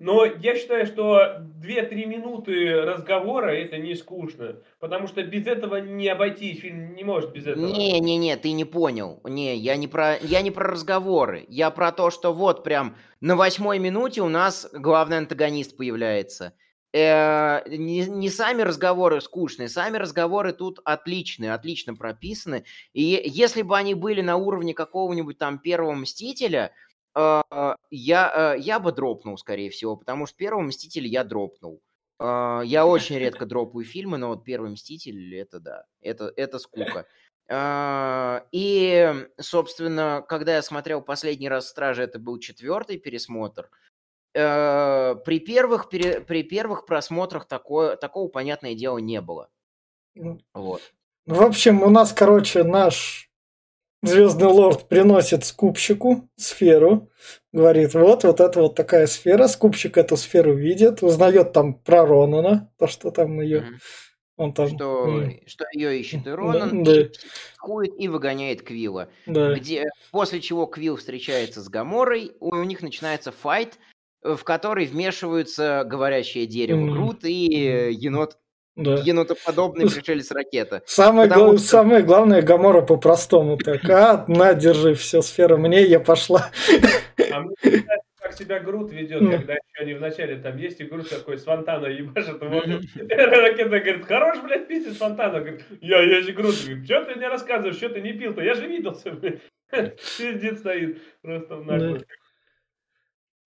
[0.00, 4.56] Но я считаю, что 2-3 минуты разговора это не скучно.
[4.78, 6.60] Потому что без этого не обойтись.
[6.60, 7.66] Фильм не может без этого.
[7.66, 9.20] Не-не-не, ты не понял.
[9.24, 11.44] Не, я не, про, я не про разговоры.
[11.50, 16.54] Я про то, что вот прям на восьмой минуте у нас главный антагонист появляется.
[16.94, 22.64] Э, не, не сами разговоры скучные, сами разговоры тут отличные, отлично прописаны.
[22.94, 26.72] И если бы они были на уровне какого-нибудь там первого Мстителя,
[27.14, 31.82] я, э, я бы дропнул, скорее всего, потому что первого Мстителя я дропнул.
[32.20, 37.06] А, я очень редко дропаю фильмы, но вот первый Мститель, это да, это, это скука.
[37.48, 43.70] А, и, собственно, когда я смотрел последний раз «Стражи», это был четвертый пересмотр,
[44.34, 49.48] э, при первых, при первых просмотрах такое, такого, понятное дело, не было.
[50.52, 50.82] Вот.
[51.24, 53.29] В общем, у нас, короче, наш
[54.02, 57.10] Звездный лорд приносит скупщику сферу,
[57.52, 62.72] говорит, вот, вот это вот такая сфера, скупщик эту сферу видит, узнает там про Ронана,
[62.78, 63.78] то, что там ее...
[64.36, 64.68] Он там...
[64.68, 65.42] Что, mm.
[65.46, 67.84] что ее ищет и Ронан, да, и, да.
[67.98, 69.10] и выгоняет Квилла.
[69.26, 69.52] Да.
[69.54, 73.78] Где, после чего Квилл встречается с Гаморой, у, у них начинается файт,
[74.22, 76.90] в который вмешиваются говорящее дерево mm.
[76.90, 78.38] Грут и енот
[78.80, 79.02] да.
[79.04, 80.82] енотоподобный пришелец ракета.
[80.86, 81.58] Самое, гла- что...
[81.58, 83.88] самое главное, Гамора по-простому так.
[83.88, 86.50] А, на, держи, все, сфера мне, я пошла.
[87.32, 91.08] А мне нравится, как себя Грут ведет, когда еще они вначале там есть, и Грут
[91.08, 92.42] такой с фонтана ебашит.
[92.42, 95.40] Ракета говорит, хорош, блядь, пиздец фонтана.
[95.40, 96.54] Говорит, я, я же Грут.
[96.64, 98.42] Говорит, что ты мне рассказываешь, что ты не пил-то?
[98.42, 99.40] Я же виделся, блядь.
[100.18, 102.04] Пиздец стоит просто нахуй.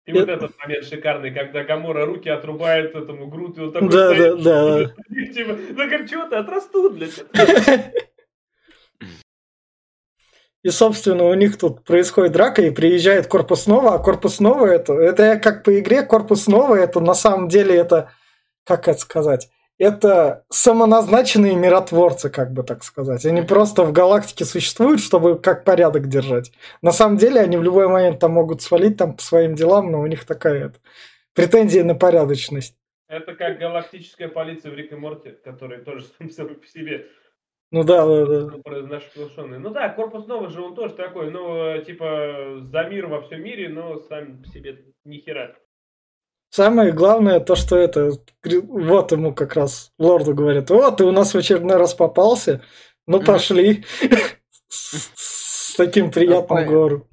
[0.04, 4.12] И вот этот момент шикарный, когда Гамора руки отрубает этому Груту, и он такой да,
[4.12, 4.88] стоит, да, да.
[5.32, 7.24] Типа, ну как что ты, отрастут, блядь.
[10.64, 14.92] И, собственно, у них тут происходит драка, и приезжает Корпус Нова, а Корпус Нова это,
[14.94, 18.12] это как по игре, Корпус Нова это на самом деле это,
[18.64, 19.50] как это сказать,
[19.83, 23.27] это самоназначенные миротворцы, как бы так сказать.
[23.27, 26.53] Они просто в галактике существуют, чтобы как порядок держать.
[26.83, 30.01] На самом деле они в любой момент там могут свалить там по своим делам, но
[30.01, 30.79] у них такая это,
[31.35, 32.77] претензия на порядочность.
[33.09, 37.09] Это как галактическая полиция в Рик и Морти, который тоже сам по себе.
[37.73, 38.59] Ну да, да, да.
[39.59, 43.68] Ну да, корпус новый же он тоже такой, ну, типа, за мир во всем мире,
[43.68, 45.57] но сам по себе ни хера.
[46.52, 48.10] Самое главное то, что это,
[48.44, 52.60] вот ему как раз лорду говорят, вот, ты у нас в очередной раз попался,
[53.06, 53.86] ну пошли.
[54.68, 57.08] С таким приятным гором.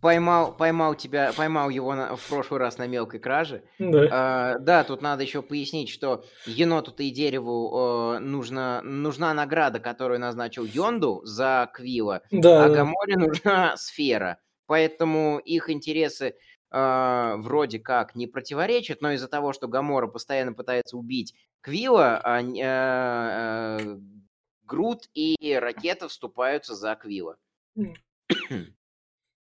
[0.00, 3.62] Поймал, поймал тебя, поймал его на, в прошлый раз на мелкой краже.
[3.78, 4.08] Да.
[4.10, 10.18] А, да, тут надо еще пояснить, что еноту-то и дереву э, нужна, нужна награда, которую
[10.18, 14.38] назначил Йонду за Квила, да, а Гаморе нужна сфера.
[14.66, 16.34] Поэтому их интересы
[16.76, 22.42] э, вроде как не противоречат, но из-за того, что Гамора постоянно пытается убить Квилла, э,
[22.62, 23.98] э,
[24.64, 27.36] Грут и Ракета вступаются за Квилла.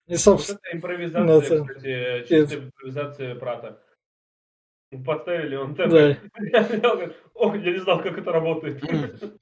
[0.07, 0.59] И, собственно...
[0.59, 1.65] Вот это импровизация, это...
[1.65, 2.65] кстати, чистая это...
[2.65, 3.83] импровизация Прата.
[5.05, 5.89] Поставили он ТВ.
[5.89, 6.17] Да.
[7.33, 8.83] Ох, я не знал, как это работает.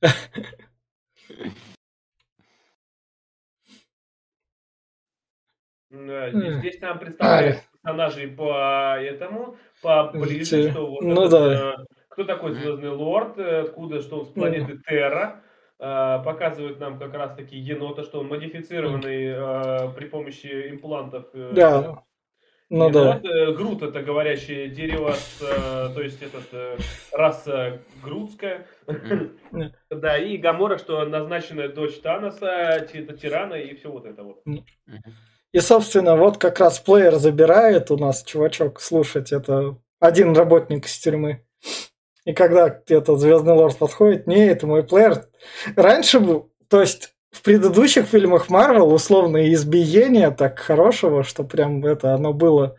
[5.90, 11.74] Здесь нам представляют персонажей по этому, поближе, что вот ну, да.
[11.80, 15.42] Э, кто такой Звездный Лорд, откуда, что он с планеты Терра,
[15.80, 21.26] э, показывают нам как раз таки енота, что он модифицированный э, при помощи имплантов.
[21.34, 22.04] Да.
[22.72, 23.20] Ну да.
[23.58, 26.80] Грут это говорящее дерево, с, то есть этот
[27.12, 28.68] раса грудская.
[29.90, 34.44] да, и Гамора, что назначенная дочь Таноса, это тирана и все вот это вот.
[35.52, 39.32] И, собственно, вот как раз плеер забирает у нас чувачок слушать.
[39.32, 41.44] Это один работник из тюрьмы.
[42.26, 45.26] И когда где-то Звездный Лорд подходит, не, это мой плеер.
[45.76, 52.14] Раньше был, то есть в предыдущих фильмах Марвел условное избиение так хорошего, что прям это
[52.14, 52.78] оно было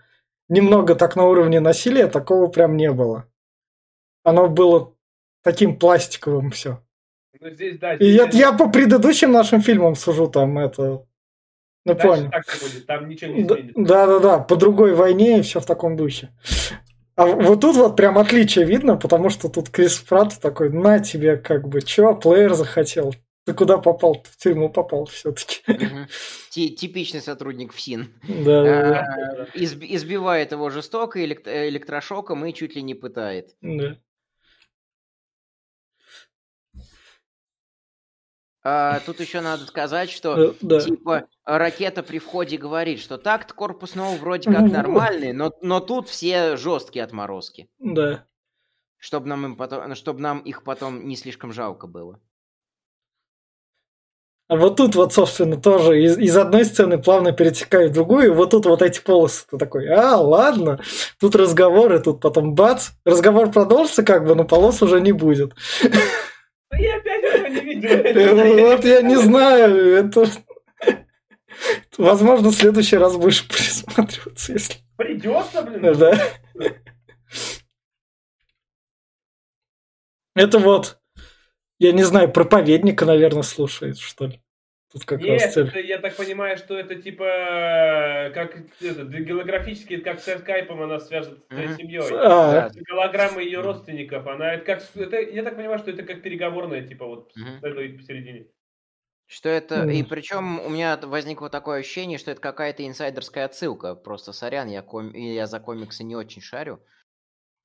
[0.49, 3.27] немного так на уровне насилия, такого прям не было.
[4.23, 4.95] Оно было
[5.43, 6.81] таким пластиковым все.
[7.41, 8.09] Ну, здесь, да, здесь...
[8.09, 11.07] И я, я по предыдущим нашим фильмам сужу там это
[11.85, 12.31] ну, Дальше понял.
[12.31, 13.73] Так будет, там ничего не изменится.
[13.77, 16.31] Да, да, да, по другой войне и все в таком духе.
[17.17, 21.37] А вот тут вот прям отличие видно, потому что тут Крис Пратт такой, на тебе
[21.37, 23.15] как бы, чё, плеер захотел.
[23.47, 24.23] Ты куда попал?
[24.31, 25.63] В тюрьму попал все-таки.
[26.51, 28.09] Типичный сотрудник ФСИН.
[28.29, 33.57] Да, а, избивает его жестоко электрошоком и чуть ли не пытает.
[33.61, 33.97] Да.
[38.63, 40.81] А, тут еще надо сказать, что э, да.
[40.81, 46.57] типа ракета при входе говорит, что такт корпусного вроде как нормальный, но, но тут все
[46.57, 47.71] жесткие отморозки.
[47.79, 48.27] Да.
[48.99, 52.21] Чтобы нам, им потом, чтобы нам их потом не слишком жалко было.
[54.51, 58.51] А вот тут вот, собственно, тоже из, из одной сцены плавно перетекает в другую, вот
[58.51, 60.81] тут вот эти полосы, ты такой, а, ладно,
[61.21, 65.53] тут разговоры, тут потом бац, разговор продолжится как бы, но полос уже не будет.
[66.73, 67.10] Я опять этого
[67.51, 67.91] не видел.
[67.91, 70.27] Э, вот я не знаю, это...
[71.99, 74.77] Возможно, в следующий раз будешь присматриваться, если...
[74.97, 75.95] Придется, блин.
[75.99, 76.19] Да.
[80.35, 80.99] Это вот,
[81.79, 84.43] я не знаю, проповедника, наверное, слушает, что ли.
[84.93, 85.69] Тут как Нет, раз цель.
[85.69, 87.25] это, я так понимаю, что это типа
[88.35, 92.03] как это, голографически, как со скайпом она свяжет с твоей семьей.
[92.13, 92.71] А.
[92.89, 97.07] Голограмма ее родственников, она это как это, я так понимаю, что это как переговорная, типа
[97.07, 97.99] вот mm-hmm.
[97.99, 98.47] посередине.
[99.29, 99.93] Что это, mm.
[99.93, 103.95] и причем у меня возникло такое ощущение, что это какая-то инсайдерская отсылка.
[103.95, 105.13] Просто сорян, я, ком...
[105.13, 106.85] я за комиксы не очень шарю.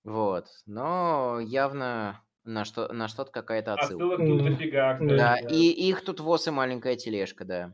[0.03, 0.45] Вот.
[0.67, 4.15] Но явно на, что, на что-то какая-то отсылка.
[4.15, 4.97] Отсылок тут дофига.
[5.01, 7.73] Да, и их тут воз и маленькая тележка, да.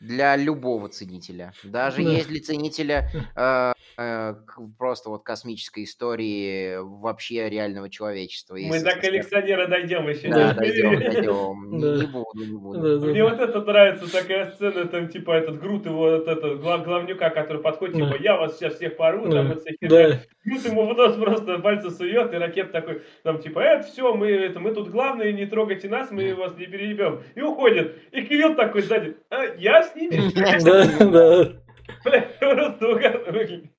[0.00, 1.52] Для любого ценителя.
[1.62, 2.10] Даже да.
[2.10, 4.34] если ценителя э, э,
[4.76, 8.56] просто вот космической истории вообще реального человечества.
[8.60, 10.28] Мы до коллекционера дойдем еще.
[10.28, 11.78] Да, дойдем, дойдем.
[11.78, 13.06] Не, не буду, не буду.
[13.10, 17.30] Мне вот это нравится, такая сцена, там типа этот Грут его, вот это, глав, главнюка,
[17.30, 21.58] который подходит, типа, я вас сейчас всех пору, там, это Грут ему в нос просто
[21.58, 25.46] пальцы сует, и ракет такой, там, типа, это все, мы, это, мы тут главные, не
[25.46, 27.22] трогайте нас, мы вас не переебем.
[27.34, 27.96] И уходит.
[28.10, 30.20] И Квилл такой сзади, а, я с ними?
[30.34, 31.62] Да, да.
[32.04, 33.70] Бля, просто угадываю выглядит.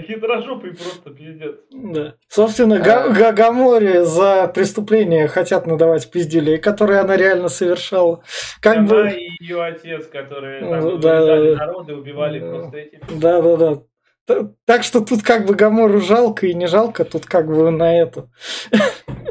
[0.00, 1.54] Хитрожопый просто пиздец.
[1.70, 2.14] Да.
[2.26, 3.10] Собственно, а...
[3.10, 8.22] Гагамори за преступление хотят надавать пиздюлей, которые она реально совершала.
[8.62, 9.10] Как она бы...
[9.10, 13.00] и ее отец, которые там да, да, народы, убивали да, просто этим.
[13.20, 13.82] Да, да, да.
[14.64, 18.30] Так что тут как бы Гамору жалко и не жалко, тут как бы на это.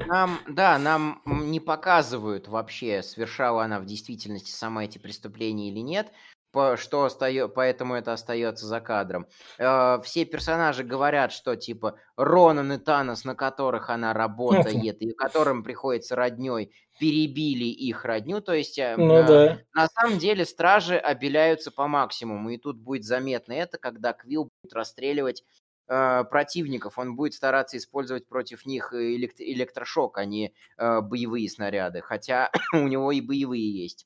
[0.07, 6.07] Нам, да, нам не показывают вообще, совершала она в действительности сама эти преступления или нет
[6.51, 9.27] по, что остается, поэтому это остается за кадром.
[9.57, 15.63] Э, все персонажи говорят, что типа Ронан и Танос, на которых она работает, и которым
[15.63, 18.41] приходится родней, перебили их родню.
[18.41, 19.59] То есть э, ну, э, да.
[19.73, 22.51] на самом деле стражи обеляются по максимуму.
[22.51, 25.43] И тут будет заметно это, когда Квилл будет расстреливать
[25.87, 26.99] э, противников.
[26.99, 32.01] Он будет стараться использовать против них элект- электрошок, а не э, боевые снаряды.
[32.01, 34.05] Хотя у него и боевые есть.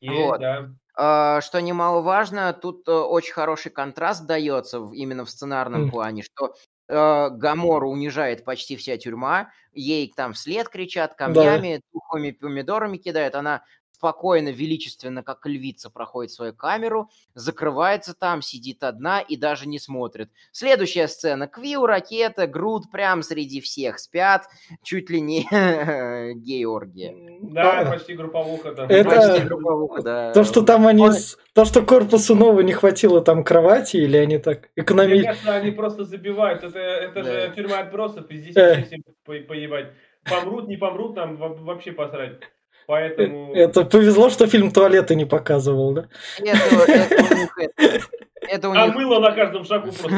[0.00, 0.40] Есть, вот.
[0.40, 0.70] да.
[0.94, 6.54] А, что немаловажно, тут э, очень хороший контраст дается именно в сценарном плане, что
[6.88, 11.82] Гамору унижает почти вся тюрьма, ей там вслед кричат камнями, да.
[11.92, 13.64] тухлыми помидорами кидают, она
[13.96, 20.28] спокойно, величественно, как львица, проходит свою камеру, закрывается там, сидит одна и даже не смотрит.
[20.52, 21.46] Следующая сцена.
[21.48, 24.44] Квилл, Ракета, Грут прям среди всех спят,
[24.82, 25.44] чуть ли не
[26.34, 27.14] Георгия.
[27.42, 28.88] Да, почти групповуха там.
[28.90, 30.32] Это- Почти групповуха, да.
[30.32, 31.08] То, что там они...
[31.54, 35.22] То, что корпусу нового не хватило там кровати, или они так Мне экономили...
[35.24, 36.62] кажется, они просто забивают.
[36.62, 37.46] Это, это Да.
[37.48, 38.82] же тюрьма отбросов, и здесь Э.
[38.84, 39.92] всем по- поебать.
[40.28, 42.40] Помрут, не помрут, нам во- вообще посрать.
[42.86, 43.52] Поэтому...
[43.54, 46.08] Это повезло, что фильм туалеты не показывал, да?
[46.38, 47.58] Это, это у них...
[47.58, 48.00] Это,
[48.48, 50.16] это у А мыло на каждом шагу просто.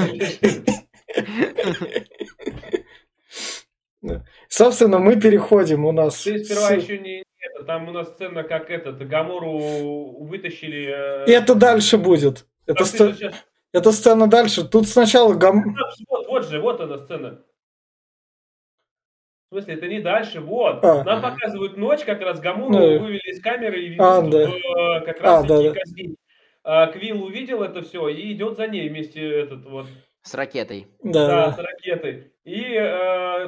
[4.49, 6.23] Собственно, мы переходим у нас...
[6.23, 7.25] Ты сперва с- еще не...
[7.41, 11.25] это, там у нас сцена, как этот, Гамору вытащили...
[11.25, 12.47] э, И это дальше будет.
[12.67, 14.67] Это сцена дальше.
[14.67, 15.75] Тут сначала гам...
[16.09, 17.41] Вот, вот же, вот она сцена.
[19.51, 20.85] В смысле, это не дальше, вот.
[20.85, 21.05] А.
[21.05, 22.99] Нам показывают ночь, как раз Гамуру Ну.
[22.99, 24.43] вывели из камеры и ведут А, да.
[24.43, 25.75] э, как раз А, да, таки да.
[25.81, 26.17] казнить.
[26.65, 29.87] А, Квилл увидел это все и идет за ней вместе этот вот,
[30.23, 30.89] С ракетой.
[31.03, 31.53] Да, да, да.
[31.53, 32.33] с ракетой.
[32.45, 32.83] И э,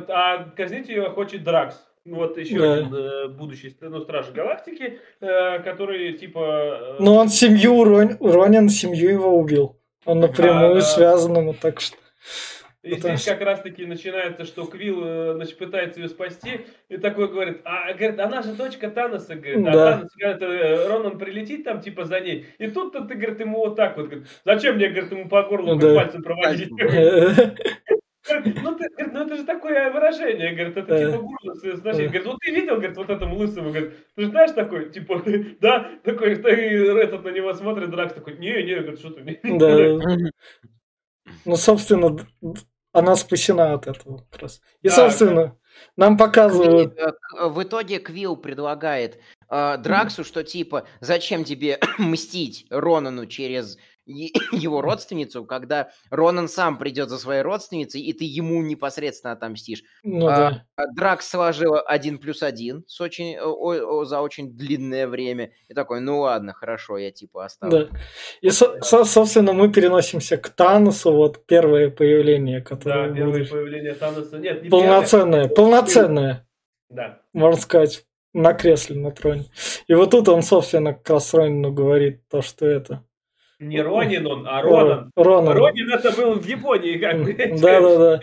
[0.08, 1.86] а казнить ее хочет Дракс.
[2.06, 2.72] Вот еще Да.
[2.74, 6.96] один э, будущий ну, страж галактики, э, который типа.
[6.98, 8.16] э, Но он семью, Рон...
[8.20, 9.76] Ронин семью его убил.
[10.06, 10.80] Он напрямую да.
[10.80, 11.98] связан ему, так что...
[12.82, 17.28] И Потому здесь как раз-таки начинается, что Квилл э, значит, пытается ее спасти, и такой
[17.28, 19.92] говорит, а говорит, она же дочка Таноса, говорит, а Да.
[19.92, 23.76] Танос, говорит, э, Ронан прилетит там типа за ней, и тут-то ты, говорит, ему вот
[23.76, 25.94] так вот, говорит, зачем мне, говорит, ему по горлу Да.
[25.94, 26.70] пальцем проводить?
[28.28, 32.08] Ну, ты, говорит, ну это же такое выражение, говорит, это типа гурно значение.
[32.08, 35.22] Говорит, вот ты видел, говорит, вот этому лысому, говорит, ты же знаешь такой, типа,
[35.60, 39.58] да, такой, этот на него смотрит, Дракс такой, не, не, говорит, что ты не.
[39.58, 40.30] Да.
[41.44, 42.16] Ну, собственно,
[42.92, 44.60] она спасена от этого как раз.
[44.82, 45.56] И, Да, собственно,
[45.96, 46.98] нам показывают...
[46.98, 47.12] Э,
[47.48, 53.78] В итоге Квилл предлагает э, Драксу, что типа, зачем тебе мстить Ронану через
[54.52, 59.82] его родственницу, когда Ронан сам придет за своей родственницей, и ты ему непосредственно отомстишь.
[60.02, 60.64] Ну, а, да.
[60.76, 65.52] А Дракс сложил один плюс один с очень, о- о- за очень длинное время.
[65.68, 67.88] И такой, ну ладно, хорошо, я типа оставлю.
[67.90, 67.98] Да.
[68.40, 73.50] И, со- со- собственно, мы переносимся к Таносу, вот первое появление, Да, которое первое будет.
[73.50, 75.54] появление Таноса, нет, не Полноценное, первое.
[75.54, 76.48] полноценное,
[76.88, 77.20] Да.
[77.32, 79.46] можно сказать, на кресле на троне.
[79.88, 83.04] И вот тут он, собственно, как раз Ронину говорит то, что это.
[83.60, 85.12] Не Ронин он, а Ронан.
[85.14, 85.56] Ронан.
[85.56, 87.34] Ронин это был в Японии, как бы.
[87.60, 88.20] Да, да, да.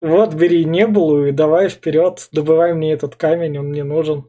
[0.00, 4.28] Вот, бери Небулу и давай вперед, добывай мне этот камень, он мне нужен.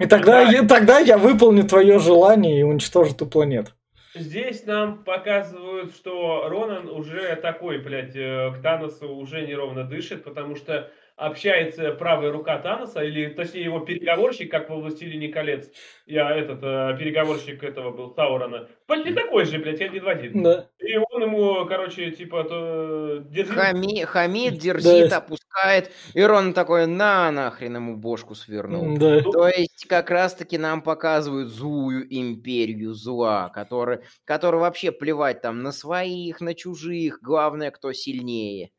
[0.00, 0.50] И тогда, Да.
[0.50, 3.72] я, тогда я выполню твое желание и уничтожу ту планету.
[4.14, 10.56] Здесь нам показывают, что Ронан уже такой, блядь, э, к Таносу уже неровно дышит, потому
[10.56, 15.70] что общается правая рука Таноса, или точнее его переговорщик, как во «Властелине колец».
[16.06, 18.68] Я этот, э, переговорщик этого был, Саурона.
[18.86, 20.42] Почти такой же, блядь, один в один.
[20.42, 20.70] Да.
[20.78, 25.18] И он ему, короче, типа, то, держи Хами, хамит, дерзит, Да.
[25.18, 28.96] опускает, и Рон такой, на нахрен ему бошку свернул.
[28.96, 29.20] Да.
[29.20, 35.72] То есть как раз-таки нам показывают злую империю зла, который, который вообще плевать там на
[35.72, 38.70] своих, на чужих, главное, кто сильнее.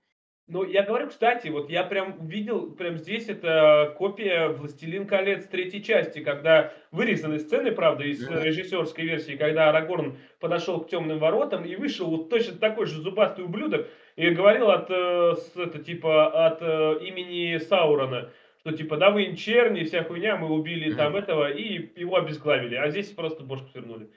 [0.51, 5.83] Ну, я говорю, кстати, вот я прям видел, прям здесь это копия «Властелин колец» третьей
[5.83, 8.41] части, когда вырезаны сцены, правда, из Мгм.
[8.41, 13.45] режиссерской версии, когда Арагорн подошел к темным воротам и вышел вот точно такой же зубастый
[13.45, 18.31] ублюдок и говорил от, э, с- это, типа, от э, имени Саурона,
[18.61, 22.89] что типа, да вы черни, вся хуйня, мы убили там этого, и его обезглавили, а
[22.89, 24.09] здесь просто бошку свернули.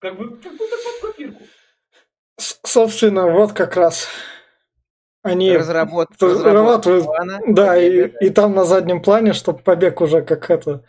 [0.00, 1.42] Как бы, как будто под копирку.
[2.38, 4.08] С- Собственно, вот как раз
[5.22, 7.40] они Разработ- разрабатывают, плана.
[7.46, 10.84] да, и, и там на заднем плане, чтобы побег уже как это,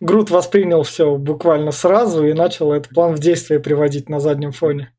[0.00, 4.92] Грут воспринял все буквально сразу и начал этот план в действие приводить на заднем фоне.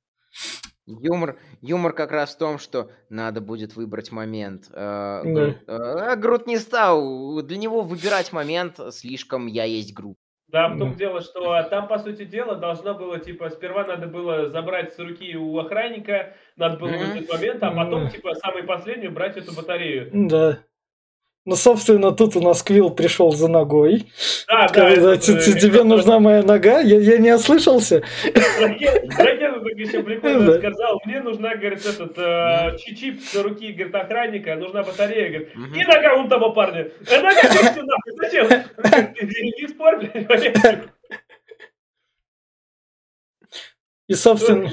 [0.85, 4.65] Юмор, юмор как раз в том, что надо будет выбрать момент.
[4.73, 5.31] Э, Да.
[5.31, 7.41] Грут, э, Грут не стал.
[7.41, 10.17] Для него выбирать момент слишком я есть Грут.
[10.53, 14.49] Да, в том дело, что там, по сути дела, должно было, типа, сперва надо было
[14.49, 16.99] забрать с руки у охранника, надо было Мгм.
[16.99, 20.11] вызвать момент, а потом, типа, самый последний брать эту батарею.
[20.13, 20.59] Да.
[21.45, 24.05] Ну, собственно, тут у нас Квилл пришел за ногой.
[24.47, 28.01] Да, да, Когда это, «Т- т- э, тебе нужна моя нога, я, я не ослышался.
[28.61, 30.59] Ракет ракет так еще прикольно Да.
[30.59, 35.75] сказал, мне нужна, говорит, этот э, чи- чип с руки, говорит, охранника, нужна батарея, говорит,
[35.75, 36.87] и нога у того парня.
[37.09, 37.41] Э, нога,
[38.21, 38.47] зачем?
[39.33, 40.83] Не спорь, блядь.
[44.07, 44.71] И, собственно,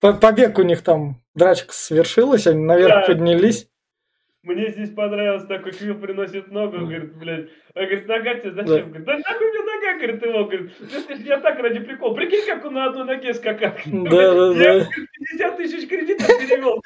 [0.00, 3.06] по- побег у них там, драчка свершилась, они наверх Да.
[3.08, 3.68] поднялись.
[4.46, 7.48] Мне здесь понравилось, такой Квилл приносит ногу, говорит, блядь.
[7.74, 8.88] А говорит, нога тебе зачем?
[8.88, 12.14] Говорит, да нахуй мне нога, говорит, его, говорит, я так ради прикола.
[12.14, 13.72] Прикинь, как он на одной ноге скакал.
[13.86, 14.74] Да, да, да.
[14.74, 14.86] Я
[15.30, 16.80] 50 тысяч кредитов перевел.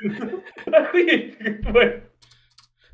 [0.66, 1.36] Охуеть,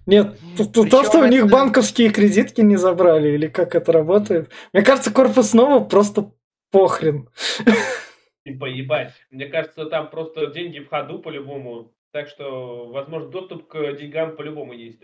[0.07, 4.53] нет, то, то, что у них банковские кредитки не забрали, или как это работает.
[4.73, 6.31] Мне кажется, корпус снова просто
[6.71, 7.29] похрен.
[8.45, 9.12] И поебать.
[9.31, 11.93] Мне кажется, там просто деньги в ходу по-любому.
[12.17, 15.03] Так что, возможно, доступ к деньгам по-любому есть.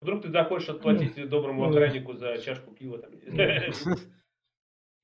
[0.00, 2.98] Вдруг ты захочешь отплатить доброму охраннику за чашку пива.
[2.98, 3.12] Там.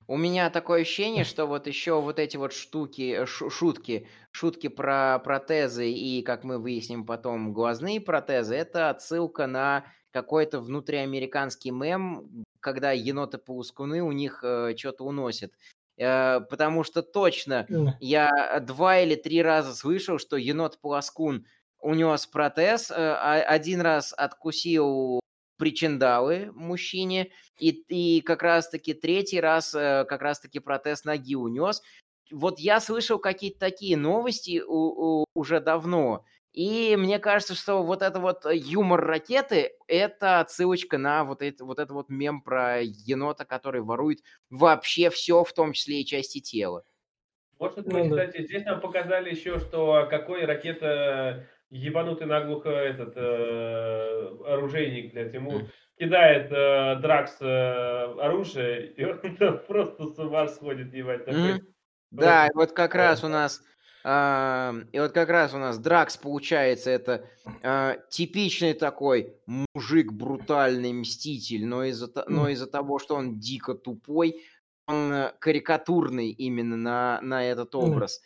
[0.09, 5.93] У меня такое ощущение, что вот еще вот эти вот штуки, шутки, шутки про протезы
[5.93, 14.03] и, как мы выясним потом, глазные протезы, это отсылка на какой-то внутриамериканский мем, когда еноты-полускуны
[14.03, 15.53] у них э, что-то уносят.
[15.99, 17.67] Э, потому что точно
[18.01, 21.47] я два или три раза слышал, что енот-полоскун
[21.81, 25.21] унес протез, э, один раз откусил
[25.59, 31.83] причиндалы мужчине, и, и как раз-таки третий раз э, как раз-таки протез ноги унес.
[32.31, 36.25] Вот я слышал какие-то такие новости у, у, уже давно,
[36.57, 41.79] и мне кажется, что вот это вот юмор ракеты– это отсылочка на вот это, вот
[41.79, 46.83] это вот мем про енота, который ворует вообще все, в том числе и части тела.
[47.59, 54.37] Может быть, ну, кстати, здесь нам показали еще, что какой ракета ебанутый наглухо этот э,
[54.47, 59.21] оружейник, блядь, ему кидает э, Дракс э, оружие, и он
[59.67, 61.27] просто с ума сходит, ебать.
[61.27, 61.57] Такой.
[61.57, 61.65] Mm-hmm.
[62.13, 63.76] Да, и вот как раз у нас э,
[64.07, 67.25] и вот как раз у нас Дракс получается это
[67.63, 74.45] э, типичный такой мужик брутальный мститель, но из-за но из-за того, что он дико тупой,
[74.87, 78.21] он э, карикатурный именно на на этот образ.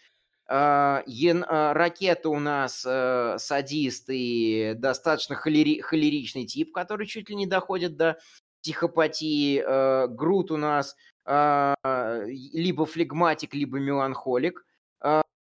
[0.52, 7.36] А, а, ракета у нас э, садист и достаточно холери, холеричный тип, который чуть ли
[7.36, 8.18] не доходит до
[8.60, 9.62] психопатии.
[9.64, 11.76] Э, Грут у нас а,
[12.26, 14.66] либо флегматик, либо меланхолик.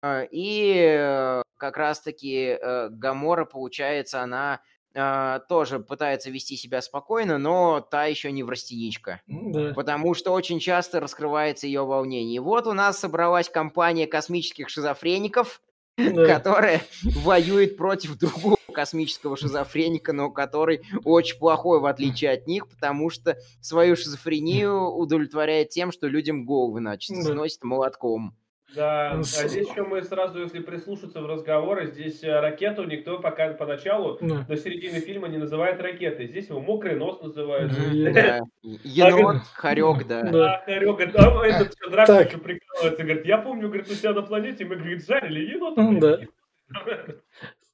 [0.04, 2.56] И э, как раз-таки
[2.90, 4.60] Гамора, получается, она
[4.94, 9.20] а, тоже пытается вести себя спокойно, но та еще не в растеничка.
[9.26, 9.72] Да.
[9.74, 12.36] Потому что очень часто раскрывается ее волнение.
[12.36, 15.60] И вот у нас собралась компания космических шизофреников,
[15.96, 16.26] да.
[16.26, 23.10] которая воюет против другого космического шизофреника, но который очень плохой, в отличие от них, потому
[23.10, 27.22] что свою шизофрению удовлетворяет тем, что людям головы, значит, да.
[27.22, 28.36] сносит молотком.
[28.74, 33.18] Да, ну, а здесь еще мы сразу, если прислушаться в разговоры, здесь э, ракету никто
[33.18, 34.44] пока поначалу да.
[34.46, 36.26] до середины фильма не называет ракетой.
[36.26, 37.72] Здесь его мокрый нос называют.
[38.12, 38.40] Да.
[38.62, 40.22] Енот, хорек, да.
[40.22, 41.00] Да, хорек.
[41.00, 45.54] А этот еще прикалывается, говорит, я помню, говорит, у себя на планете мы, говорит, жарили
[45.54, 46.00] енот.
[46.00, 46.18] Да.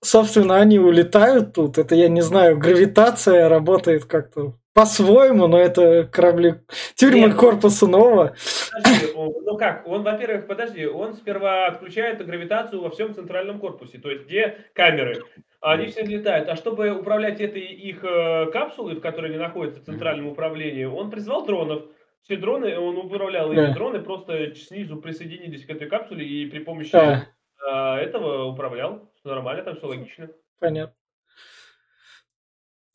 [0.01, 1.79] Собственно, они улетают тут.
[1.79, 6.57] Это, я не знаю, гравитация работает как-то по-своему, но это корабли...
[6.97, 8.35] Тюрьмы Нет, корпуса Нова.
[8.73, 14.11] Подожди, ну как, он, во-первых, подожди, он сперва отключает гравитацию во всем центральном корпусе, то
[14.11, 15.23] есть где камеры.
[15.61, 16.49] Они все летают.
[16.49, 21.11] А чтобы управлять этой их э, капсулой, в которой они находятся, в центральном управлении, он
[21.11, 21.85] призвал дронов.
[22.23, 23.69] Все дроны, он управлял ими.
[23.69, 23.73] Да.
[23.73, 27.29] Дроны просто снизу присоединились к этой капсуле и при помощи да.
[27.67, 29.11] э, этого управлял.
[29.25, 30.29] Нормально, там все логично.
[30.59, 30.95] Понятно.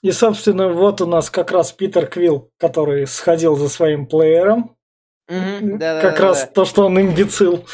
[0.01, 4.75] И, собственно, вот у нас как раз Питер Квилл, который сходил за своим плеером.
[5.27, 6.47] Да, как да, раз да.
[6.47, 7.65] то, что он имбецил.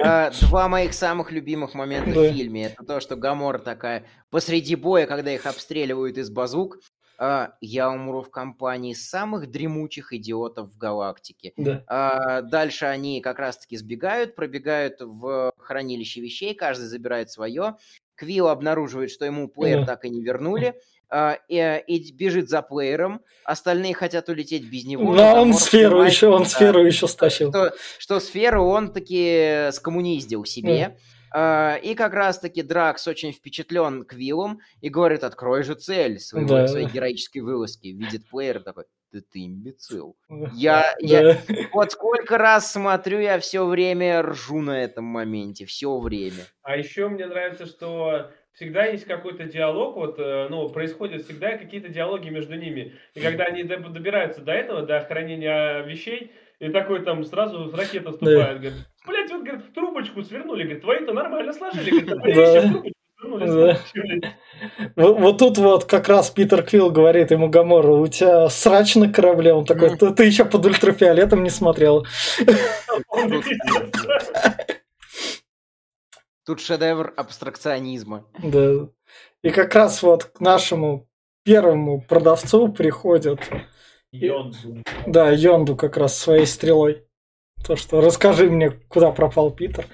[0.00, 2.66] А, два моих самых любимых момента в фильме.
[2.66, 6.78] Это то, что Гамора такая посреди боя, когда их обстреливают из базук,
[7.18, 11.52] а, я умру в компании самых дремучих идиотов в галактике.
[11.56, 11.82] Да.
[11.88, 17.74] А, дальше они как раз-таки сбегают, пробегают в хранилище вещей, каждый забирает свое.
[18.18, 20.74] Квилл обнаруживает, что ему плеер так и не вернули,
[21.08, 25.14] а, и, и бежит за плеером, остальные хотят улететь без него.
[25.14, 27.50] Но он сферу еще, он сферу еще стащил.
[27.50, 30.96] Что, что сферу он таки скоммуниздил себе.
[30.96, 36.68] Uh, и как раз-таки Дракс очень впечатлен Квиллом и говорит, открой же цель своего, да.
[36.68, 37.88] своей героической вылазки.
[37.88, 40.16] Видит плеер такой, да ты имбецил.
[40.54, 41.38] Я, я
[41.72, 46.44] вот сколько раз смотрю, я все время ржу на этом моменте, все время.
[46.62, 51.88] А еще мне нравится, что всегда есть какой-то диалог, вот, э, ну, происходят всегда какие-то
[51.88, 52.94] диалоги между ними.
[53.14, 58.60] И когда они добираются до этого, до хранения вещей, и такой там сразу ракета вступает,
[58.60, 58.70] да.
[58.70, 58.74] говорит,
[59.06, 63.78] блядь, вот, говорит, трубочку свернули, говорит, твои-то нормально сложили, говорит, а.
[64.96, 69.12] Вот, вот тут вот как раз Питер Квилл говорит ему Гамору, у тебя срач на
[69.12, 69.52] корабле.
[69.52, 72.06] Он такой, ты, ты еще под ультрафиолетом не смотрел.
[76.46, 78.24] Тут шедевр абстракционизма.
[78.42, 78.88] Да.
[79.42, 81.08] И как раз вот к нашему
[81.42, 83.40] первому продавцу приходят...
[84.10, 84.82] Йонду.
[85.06, 87.07] Да, Йонду как раз своей стрелой.
[87.66, 89.86] То, что расскажи мне, куда пропал Питер.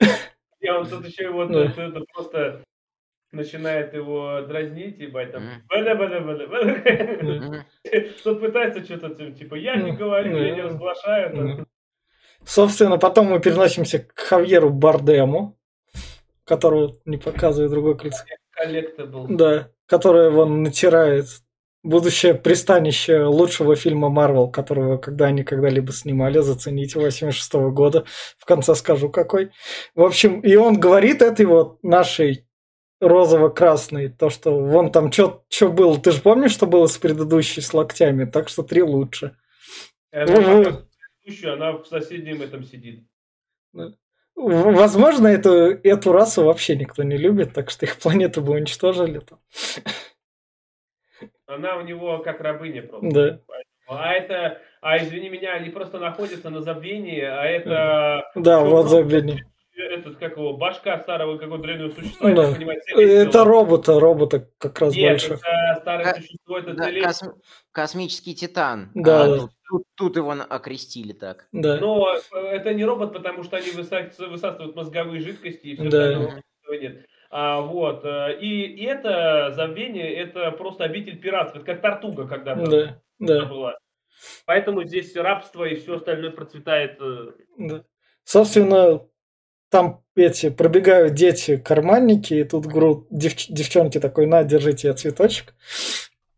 [0.60, 1.64] И он тут еще его да.
[1.64, 2.62] это просто
[3.32, 7.66] начинает его дразнить, ебать, там, бада бада бада бада
[8.24, 11.66] Тот пытается что-то, типа, я не говорю, я не разглашаю.
[12.44, 15.58] Собственно, потом мы переносимся к Хавьеру Бардему,
[16.44, 18.24] которого не показывает другой лицо.
[19.28, 21.26] Да, который он натирает
[21.82, 28.04] будущее пристанище лучшего фильма Марвел, которого когда они когда-либо снимали, зацените, 86 -го года.
[28.38, 29.50] В конце скажу какой.
[29.94, 32.46] В общем, и он говорит этой вот нашей
[33.00, 35.98] розово-красный, то, что вон там что было.
[35.98, 38.26] Ты же помнишь, что было с предыдущей с локтями?
[38.26, 39.36] Так что три лучше.
[40.10, 40.86] Это
[41.24, 43.04] предыдущую, она в соседнем этом сидит.
[44.36, 49.18] Возможно, эту, эту расу вообще никто не любит, так что их планету бы уничтожили.
[49.20, 49.38] Там.
[51.46, 53.10] Она у него как рабыня просто.
[53.10, 53.40] Да.
[53.88, 58.30] А это, а извини меня, они просто находятся на забвении, а это...
[58.36, 59.44] Да, вот забвение
[59.88, 62.30] этот, как его, башка старого какого-то древнего существа.
[62.32, 62.54] Да.
[62.96, 65.34] Это робота, робота как раз Нет, больше.
[65.34, 67.22] это старое существо, это да, кос...
[67.72, 68.90] Космический титан.
[68.94, 69.48] Да, а, да.
[69.68, 71.46] Тут, тут, его окрестили так.
[71.52, 71.78] Да.
[71.78, 76.14] Но э, это не робот, потому что они высасывают мозговые жидкости и все да.
[76.70, 77.06] нет.
[77.30, 78.04] А, вот.
[78.04, 81.58] Э, и, и это забвение, это просто обитель пиратства.
[81.58, 83.44] Это как Тартуга когда-то да, да.
[83.46, 83.78] была.
[84.46, 86.98] Поэтому здесь рабство и все остальное процветает.
[87.00, 87.30] Э.
[87.56, 87.84] Да.
[88.24, 89.06] Собственно,
[89.70, 95.54] там эти пробегают дети карманники, и тут гру, дев, девчонки такой, на, держите я цветочек.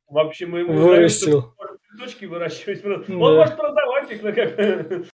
[0.09, 1.55] Вообще мы ему вырастил.
[1.91, 2.83] цветочки выращивать.
[3.09, 3.15] Да.
[3.17, 5.12] Он может продавать их как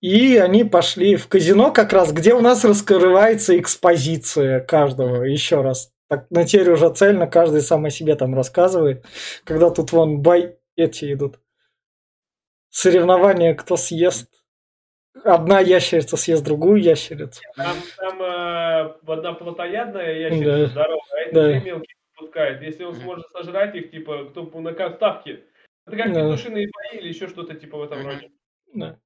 [0.00, 5.24] И они пошли в казино как раз, где у нас раскрывается экспозиция каждого.
[5.24, 5.92] Еще раз.
[6.08, 9.04] Так, на теперь уже цельно каждый сам о себе там рассказывает.
[9.44, 11.40] Когда тут вон бай эти идут
[12.70, 14.30] соревнование, кто съест.
[15.24, 17.42] Одна ящерица съест другую ящерицу.
[17.56, 20.66] Там, там э, одна плотоядная ящерица да.
[20.66, 21.60] здоровая, а эти да.
[21.60, 22.62] мелкие пускает.
[22.62, 25.44] Если он сможет сожрать их, типа, кто на ставке.
[25.86, 26.20] Это как да.
[26.20, 28.30] петушиные бои или еще что-то типа в этом роде.
[28.74, 28.98] Да.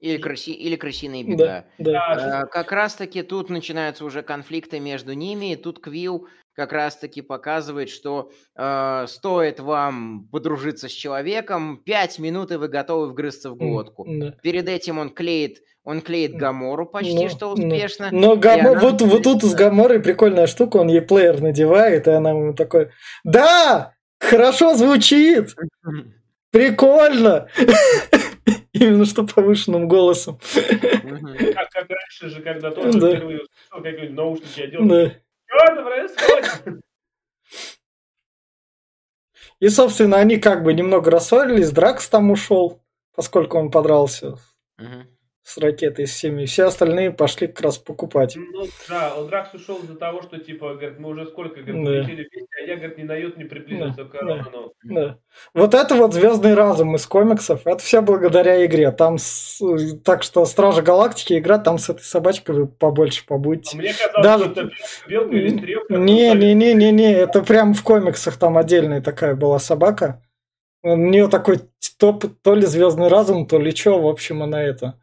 [0.00, 0.52] Или, краси...
[0.52, 1.66] Или крысиные бега.
[1.78, 2.40] Да, да.
[2.40, 7.90] А, как раз-таки тут начинаются уже конфликты между ними, и тут Квилл как раз-таки показывает,
[7.90, 14.06] что э, стоит вам подружиться с человеком, пять минут, и вы готовы вгрызться в глотку.
[14.08, 14.32] Да.
[14.42, 18.08] Перед этим он клеит он клеит Гамору почти но, что успешно.
[18.10, 18.80] Но, но Гамор, она...
[18.80, 22.90] вот, вот тут с Гаморой прикольная штука, он ей плеер надевает, и она ему такой,
[23.22, 25.54] да, хорошо звучит,
[26.50, 27.46] прикольно.
[28.80, 30.38] Именно что повышенным голосом.
[30.54, 33.10] Как, как раньше же, когда тоже да.
[33.10, 34.86] впервые услышал, как наушники одел.
[34.86, 35.12] Да.
[35.46, 36.80] Что это происходит?
[39.60, 42.82] И, собственно, они как бы немного рассорились, Дракс там ушел,
[43.14, 44.36] поскольку он подрался.
[44.78, 45.15] Угу
[45.46, 46.44] с ракетой, с всеми.
[46.44, 48.34] Все остальные пошли как раз покупать.
[48.36, 52.02] Ну да, Дракс ушел из-за того, что типа, говорит, мы уже сколько, говорит, да.
[52.02, 52.28] вместе,
[52.58, 54.04] а я, говорит, на йод не приблизился да.
[54.06, 54.72] к Роману.
[54.82, 54.94] Да.
[54.94, 55.18] да.
[55.54, 58.90] Вот это вот Звездный разум из комиксов, это все благодаря игре.
[58.90, 59.62] Там с...
[60.04, 63.76] так что Стража Галактики игра, там с этой собачкой вы побольше побудете.
[63.76, 64.44] А мне казалось, Даже...
[64.50, 64.70] что это
[65.08, 65.94] белка или стрелка.
[65.94, 70.20] Не, не, не, не, не, это прям в комиксах там отдельная такая была собака.
[70.82, 71.60] У нее такой
[71.98, 74.98] топ, то ли звездный разум, то ли что, в общем, она это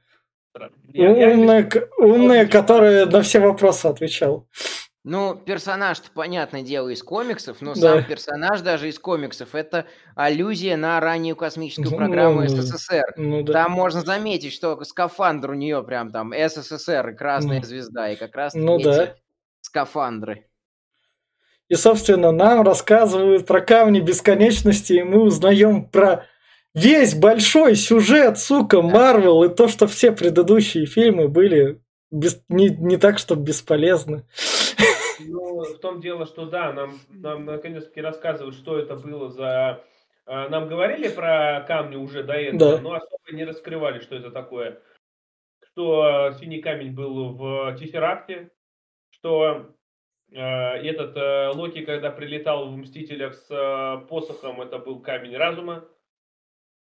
[0.93, 4.47] умная, умная, которая на все вопросы отвечал.
[5.05, 7.81] Ну, персонаж-то, понятное дело, из комиксов, но да.
[7.81, 9.85] сам персонаж даже из комиксов– это
[10.15, 13.13] аллюзия на раннюю космическую ну, программу ну, СССР.
[13.17, 13.51] Ну, да.
[13.51, 18.15] Там можно заметить, что скафандр у нее прям там СССР и Красная ну, Звезда, и
[18.15, 19.15] как раз ну, эти да.
[19.59, 20.47] скафандры.
[21.67, 26.27] И, собственно, нам рассказывают про камни бесконечности, и мы узнаем про
[26.74, 32.97] весь большой сюжет, сука, Марвел, и то, что все предыдущие фильмы были без, не, не
[32.97, 34.26] так, что бесполезны.
[35.19, 39.84] Ну, в том дело, что да, нам, нам наконец-таки рассказывают, что это было за...
[40.26, 42.82] А, нам говорили про камни уже до этого, да.
[42.82, 44.82] но особо не раскрывали, что это такое.
[45.71, 48.51] Что синий камень был в Тиферакте,
[49.09, 49.71] что
[50.32, 55.86] э, этот Локи, когда прилетал в Мстителях с посохом, это был камень разума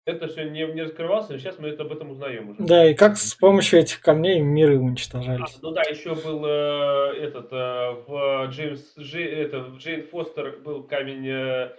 [0.05, 2.63] это все не, не раскрывалось, но сейчас мы это об этом узнаем уже.
[2.63, 5.57] Да, и как с помощью этих камней миры уничтожались.
[5.57, 10.59] А, ну да, еще был э, этот э, в Джеймс Джей, это, в Джейн Фостер
[10.61, 11.77] был камень э,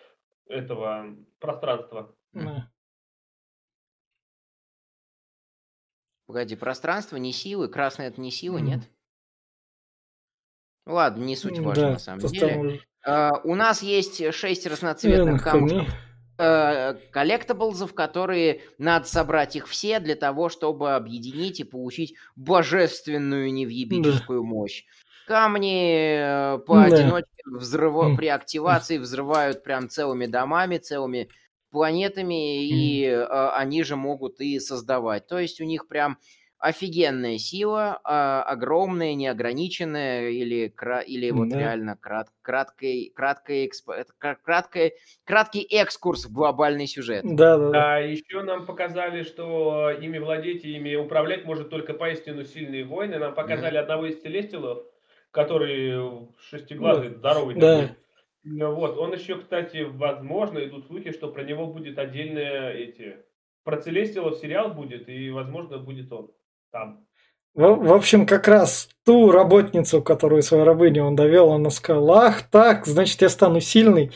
[0.48, 2.16] этого пространства.
[2.34, 2.70] Да.
[6.28, 8.82] Погоди, пространство не силы, красное это не сила, нет?
[10.86, 12.48] Ладно, не суть важно Да, на самом деле.
[12.48, 15.90] там А, у нас есть шесть разноцветных камушков они-
[16.42, 24.44] э, коллектаблзов, которые надо собрать их все для того, чтобы объединить и получить божественную невъебическую
[24.44, 24.86] мощь.
[25.28, 28.18] Камни э, поодиночке взрыва- М.
[28.18, 31.30] при активации взрывают прям целыми домами, целыми
[31.70, 33.24] планетами, и э,
[33.56, 35.28] они же могут и создавать.
[35.28, 36.18] То есть у них прям
[36.62, 41.58] офигенная сила, а, огромная, неограниченная, или, кра- или вот Да.
[41.60, 44.94] реально крат, краткой, краткой, эксп- это кра- краткой,
[45.24, 47.24] краткий экскурс в глобальный сюжет.
[47.26, 47.96] Да, да, да.
[47.96, 53.18] А еще нам показали, что ими владеть и ими управлять может только поистину сильные воины.
[53.18, 54.84] Нам показали одного из Целестилов,
[55.32, 57.80] который шестиглазый, здоровый Да.
[57.82, 57.96] такой.
[58.44, 63.18] Ну Вот, он еще, кстати, возможно, идут слухи, что про него будет отдельные эти...
[63.64, 66.32] Про Целестилов сериал будет, и, возможно, будет он
[66.72, 67.06] там.
[67.54, 72.44] В, в общем, как раз ту работницу, которую свою рабыню он довел, она сказала, ах,
[72.44, 74.12] так, значит, я стану сильной,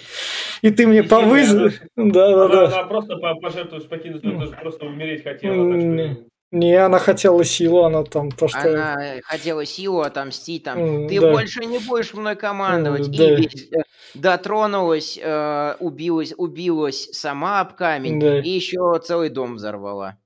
[0.62, 1.82] и ты мне повысишь.
[1.98, 2.66] Да, да, да.
[2.68, 6.16] она просто по- пожертвовать, покинуть, ну, просто умереть хотела.
[6.52, 8.60] Не, она хотела силу, она там то, что...
[8.60, 11.32] Она хотела силу отомстить, там, М, ты да.
[11.34, 13.08] больше не будешь мной командовать.
[13.08, 13.80] М, И да.
[13.80, 13.84] э,
[14.14, 18.40] дотронулась, э, убилась, убилась сама об камень, Да.
[18.40, 20.18] и еще целый дом взорвала.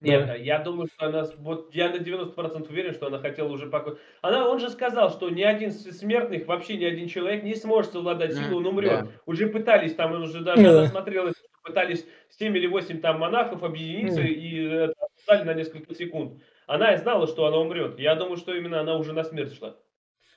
[0.00, 0.34] Нет, Да.
[0.34, 3.98] я думаю, что она, вот я на 90% уверен, что она хотела уже покой.
[4.22, 7.92] Она, он же сказал, что ни один с- смертных, вообще ни один человек не сможет
[7.92, 8.90] совладать силой, он умрет.
[9.04, 9.08] да.
[9.26, 10.86] Уже пытались, там он уже даже Да.
[10.86, 11.32] смотрела,
[11.62, 14.28] пытались 7 или 8 там монахов объединиться Мгм.
[14.30, 16.40] и э, отстали на несколько секунд.
[16.66, 17.98] Она знала, что она умрет.
[17.98, 19.76] Я думаю, что именно она уже на смерть шла.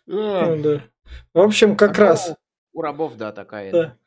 [0.08, 0.82] Ну, да.
[1.34, 2.36] В общем, как Ну, раз...
[2.74, 3.72] У рабов, да, такая.
[3.72, 3.98] Да.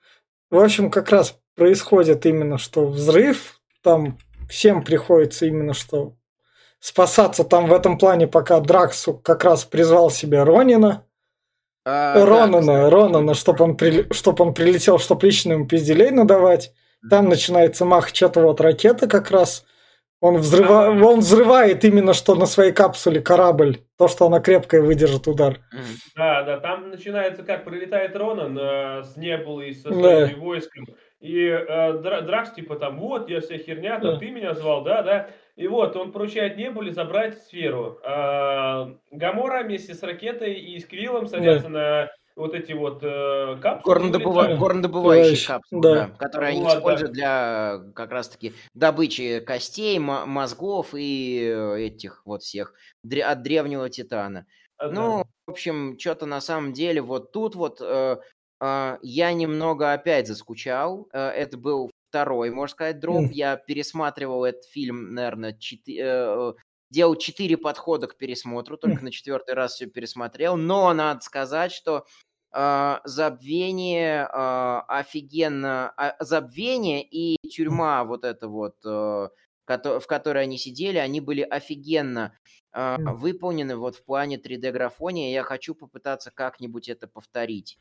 [0.51, 4.19] В общем, как раз происходит именно что взрыв, там
[4.49, 6.15] всем приходится именно что
[6.79, 11.05] спасаться там в этом плане, пока Драксу как раз призвал себе Ронина,
[11.85, 12.91] А, да, Ронана, кстати.
[12.93, 16.73] Ронана, чтобы он, прили- чтоб он прилетел, чтоб лично ему пизделей надавать.
[17.09, 19.65] Там начинается мах что-то вот ракеты как раз.
[20.21, 20.87] Он, взрыва...
[20.89, 21.05] Ага.
[21.07, 25.61] он взрывает именно что на своей капсуле корабль, то, что она крепкая выдержит удар.
[26.17, 30.27] Да, да, там начинается, как прилетает Ронан э, с Небулой, со Да.
[30.27, 30.87] своим войском,
[31.21, 34.19] и э, Дра- Дракс типа там, вот, я вся херня, там, Да.
[34.19, 37.99] ты меня звал, да, да, и вот, он поручает Небуле забрать сферу.
[38.05, 43.95] А, Гамора вместе с ракетой и с Квиллом садятся на вот эти вот э, капсулы.
[43.95, 44.57] Горнодобыва-.
[44.59, 45.95] Горнодобывающие Добывающие, капсулы, да.
[45.95, 46.79] да, которые они Вот, да.
[46.79, 52.75] используют для как раз-таки добычи костей, мо- мозгов и э, этих вот всех
[53.25, 54.45] от древнего Титана.
[54.77, 54.95] А, да.
[54.95, 58.17] Ну, в общем, что-то на самом деле вот тут вот э, э,
[58.61, 61.09] я немного опять заскучал.
[61.13, 63.23] Э, это был второй, можно сказать, дроп.
[63.23, 63.31] Мгм.
[63.31, 65.59] Я пересматривал этот фильм, наверное,
[66.91, 70.57] делал четыре подхода к пересмотру, только на четвертый раз все пересмотрел.
[70.57, 72.07] Но надо сказать, что
[72.55, 79.29] э, забвение э, офигенно, а, забвение и тюрьма вот это вот, э,
[79.67, 82.33] в которой они сидели, они были офигенно
[82.73, 85.33] э, выполнены вот в плане 3D-графония.
[85.33, 87.79] Я хочу попытаться как-нибудь это повторить.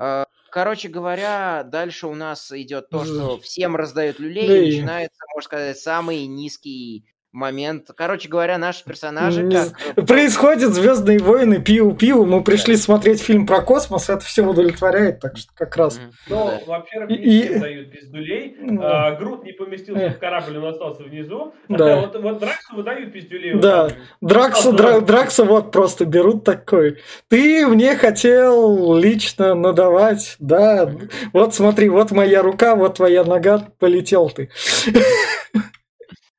[0.00, 5.18] Э, Короче говоря, дальше у нас идет то, что всем раздают люлей, Да и- начинается,
[5.34, 7.88] можно сказать, самый низкий момент.
[7.96, 9.56] Короче говоря, наши персонажи Не
[9.94, 10.06] как...
[10.06, 12.24] Происходит Звездные войны, пиу-пиу.
[12.24, 16.00] Мы пришли смотреть фильм про космос, это все удовлетворяет, так что как раз.
[16.28, 16.60] Ну, да.
[16.66, 18.56] во-первых, И- дают пиздюлей.
[18.60, 18.80] Ну.
[18.82, 20.10] А, Грут не поместился Э.
[20.10, 21.52] в корабль, он остался внизу.
[21.68, 21.96] Да.
[22.08, 23.58] Вот, вот Драксу выдают пиздюлей.
[23.58, 23.90] Да.
[24.20, 26.98] Дракса, Дра- Дракса вот просто берут такой.
[27.28, 30.90] Ты мне хотел лично надавать, да.
[31.32, 34.50] Вот смотри, вот моя рука, вот твоя нога, полетел ты.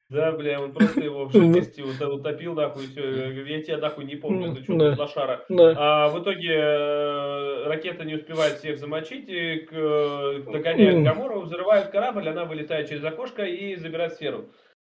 [0.09, 3.31] Да, бля, он просто его в жидкости ут- утопил, нахуй, все.
[3.31, 4.95] Я тебя нахуй не помню, ты что, Да.
[4.97, 5.45] лошара.
[5.49, 5.73] Да.
[5.77, 11.03] А в итоге э, ракета не успевает всех замочить, и к, э, догоняют.
[11.03, 14.45] Гамору, взрывают корабль, она вылетает через окошко и забирает сферу.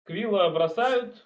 [0.05, 1.25] Квилла бросают.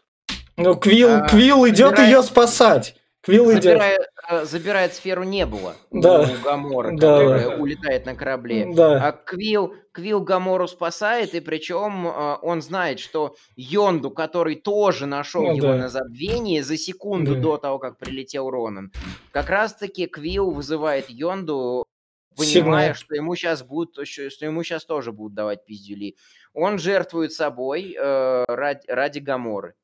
[0.56, 2.96] Ну, Квилл, А, Квилл идет забирает- ее спасать.
[3.22, 3.64] Квилл идет.
[3.64, 6.22] Забирает, э, забирает сферу не было Да.
[6.22, 8.68] у Гамора, Да, которая улетает на корабле.
[8.74, 9.08] Да.
[9.08, 15.44] А Квилл, Квилл Гамору спасает, и причем э, он знает, что Йонду, который тоже нашел
[15.44, 15.76] Ну его да.
[15.78, 17.42] на забвении за секунду Да.
[17.42, 18.92] до того, как прилетел Ронан,
[19.32, 21.86] как раз-таки Квилл вызывает Йонду,
[22.38, 22.64] Сигнал.
[22.64, 26.16] понимая, что ему сейчас будут, что ему сейчас тоже будут давать пиздюли.
[26.54, 29.76] Он жертвует собой э, ради, ради Гаморы.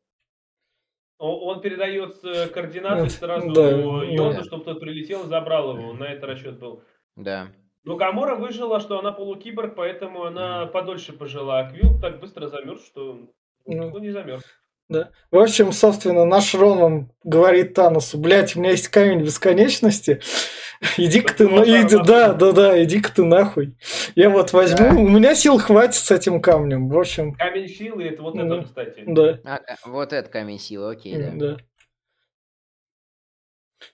[1.18, 2.20] Он, он передает
[2.54, 4.44] координаты сразу да, Йонду, да.
[4.44, 5.94] чтобы тот прилетел и забрал его.
[5.94, 6.84] На это расчет был.
[7.16, 7.48] Да.
[7.84, 11.60] Но Гамора выжила, что она полукиборг, поэтому она подольше пожила.
[11.60, 13.30] А Квилл так быстро замерз, что
[13.66, 14.44] ну, не замерз.
[14.90, 15.12] Да.
[15.32, 20.22] В общем, собственно, наш Ронан говорит Таносу, блядь, у меня есть камень бесконечности,
[20.98, 21.64] иди-ка ты, на...
[21.64, 23.78] иди, да, да, да, иди-ка ты нахуй.
[24.16, 24.96] Я вот возьму, да.
[24.96, 27.34] у меня сил хватит с этим камнем, в общем.
[27.34, 29.04] Камень силы, это вот это, кстати.
[29.06, 29.40] Да.
[29.44, 31.32] А, вот это камень силы, окей, да.
[31.34, 31.58] да.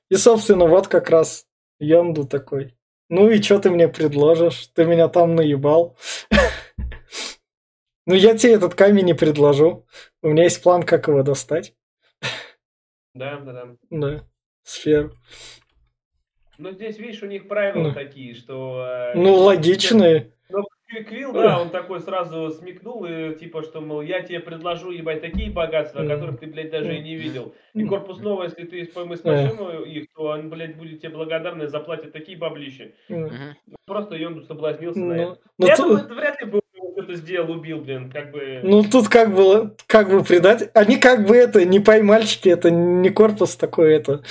[0.09, 1.47] И, собственно, вот как раз
[1.79, 2.75] Йонду такой.
[3.09, 4.67] Ну и что ты мне предложишь?
[4.73, 5.97] Ты меня там наебал.
[8.05, 9.85] Ну, я тебе этот камень не предложу.
[10.21, 11.73] У меня есть план, как его достать.
[13.13, 13.67] Да, да, да.
[13.89, 14.23] Да,
[14.63, 15.11] сферу.
[16.57, 17.93] Ну, здесь, видишь, у них правила ну.
[17.93, 19.11] такие, что...
[19.13, 20.33] Э, ну, логичные.
[20.49, 20.63] Ну,
[21.01, 25.49] Квилл, да, он такой сразу смекнул, и типа, что, мол, я тебе предложу, ебать, такие
[25.49, 27.55] богатства, которых ты, блядь, даже и не видел.
[27.73, 32.13] И корпус новый, если ты мы спасем их, то он, блядь, будет тебе благодарны, заплатит
[32.13, 32.93] такие баблищи.
[33.85, 35.41] Просто Йонду соблазнился на ну, это.
[35.57, 36.62] Ну, я думаю, это вряд ли был
[37.03, 38.61] кто-то сделал, убил, блин, как бы...
[38.63, 40.69] Ну, тут как бы, как бы предать...
[40.73, 44.23] Они как бы это, не поймальчики, это не корпус такой, это...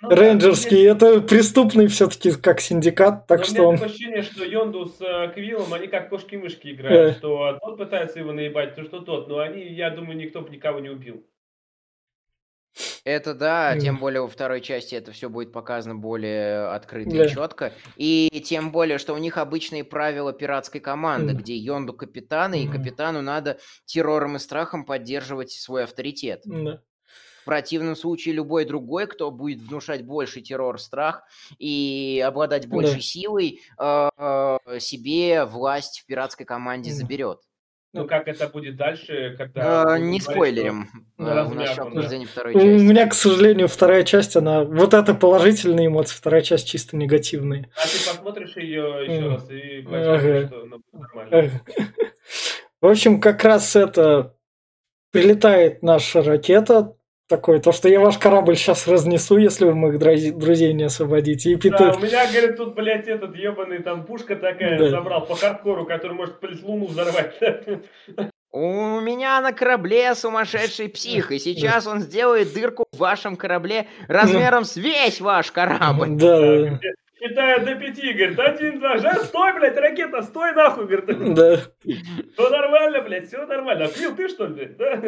[0.00, 3.74] Ну, Рейнджерский, да, это преступный все-таки как синдикат, так Но что он...
[3.76, 7.18] ощущение, что Йонду с э, Квиллом, они как кошки-мышки играют, э.
[7.18, 10.80] что тот пытается его наебать, то что тот, но они, я думаю, никто бы никого
[10.80, 11.24] не убил.
[13.04, 17.24] Это да, тем более во второй части это все будет показано более открыто да.
[17.26, 17.72] и четко.
[17.96, 21.36] И тем более, что у них обычные правила пиратской команды, mm.
[21.36, 26.46] где Йонду капитан, и капитану надо террором и страхом поддерживать свой авторитет.
[26.46, 26.78] Mm.
[27.42, 31.24] В противном случае любой другой, кто будет внушать больше террор, страх
[31.58, 33.00] и обладать большей да.
[33.02, 36.94] силой, э, э, себе власть в пиратской команде mm.
[36.94, 37.40] заберет.
[37.94, 39.92] Ну, как это будет дальше, когда...
[39.92, 40.88] А, не спойлерим.
[41.16, 42.66] А, второй части.
[42.66, 44.64] У меня, к сожалению, вторая часть, она...
[44.64, 47.70] Вот это положительные эмоции, вторая часть чисто негативные.
[47.76, 51.50] А ты посмотришь ее еще раз и поймешь, что нормально.
[52.80, 54.34] В общем, как раз это...
[55.12, 56.96] Прилетает наша ракета,
[57.36, 61.50] такой, то, что я ваш корабль сейчас разнесу, если вы моих друзей не освободите.
[61.50, 61.78] И Питер...
[61.78, 64.88] Да, у меня, говорит, тут, блядь, этот ебаный там пушка такая да.
[64.88, 67.34] забрал по хардкору, который может, луну взорвать.
[68.52, 74.64] У меня на корабле сумасшедший псих, и сейчас он сделает дырку в вашем корабле размером
[74.64, 76.10] с весь ваш корабль.
[76.10, 76.78] Да.
[77.20, 81.34] Считая до пяти, говорит, один, два, жар, стой, блядь, ракета, стой нахуй, говорит.
[81.34, 81.56] Да.
[81.82, 83.86] Все нормально, блядь, все нормально.
[83.86, 85.02] А ты что ли, да?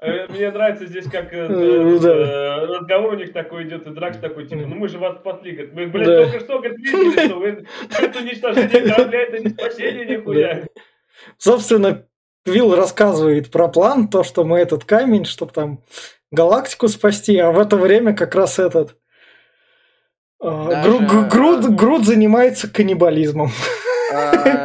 [0.00, 4.76] Э, мне нравится здесь, как разговор у них такой идет, и Дракс такой, типа, ну
[4.76, 7.66] мы же вас спасли, говорит, мы, блядь, только что, говорит, видели, что вы,
[7.98, 10.66] это уничтожение корабля, это не спасение нихуя.
[11.36, 12.04] Собственно,
[12.44, 15.82] Квилл рассказывает про план, то, что мы этот камень, чтобы там
[16.30, 18.96] галактику спасти, а в это время как раз этот
[20.40, 23.50] Груд, Груд занимается каннибализмом.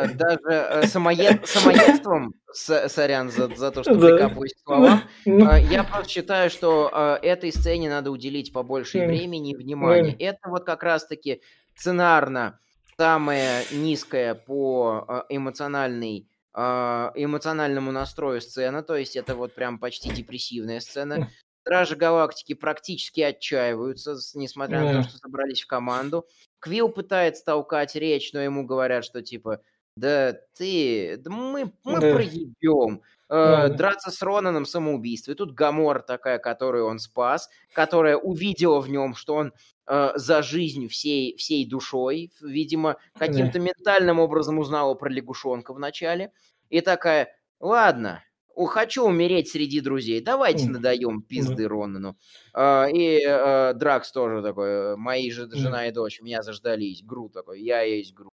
[0.04, 5.48] А, даже э, самоедством, сорян за, за то, что прикапываюсь слова, ну.
[5.50, 10.16] а, я просто считаю, что этой сцене надо уделить побольше времени и внимания.
[10.20, 11.42] Это вот как раз-таки
[11.76, 12.60] сценарно
[12.98, 21.30] самая низкая по эмоциональной эмоциональному настрою сцена, то есть это вот прям почти депрессивная сцена.
[21.64, 26.28] Стражи Галактики практически отчаиваются, несмотря на то, что собрались в команду.
[26.60, 29.62] Квилл пытается толкать речь, но ему говорят, что типа,
[29.96, 32.14] да ты, да мы, мы да.
[32.14, 33.02] проебем.
[33.30, 35.32] Э, драться с Ронаном самоубийство.
[35.32, 39.54] И тут Гамор такая, которую он спас, которая увидела в нем, что он
[39.88, 46.32] э, за жизнь всей, всей душой, видимо, каким-то ментальным образом узнала про лягушонка в начале.
[46.70, 48.24] И такая, ладно,
[48.56, 52.18] хочу умереть среди друзей, давайте надаем пизды Ронану.
[52.54, 57.62] А, и э, Дракс тоже такой, мои же жена и дочь меня заждались, Гру такой,
[57.62, 58.33] я есть Гру.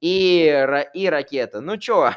[0.00, 0.44] И,
[0.94, 2.12] и ракета, ну чё,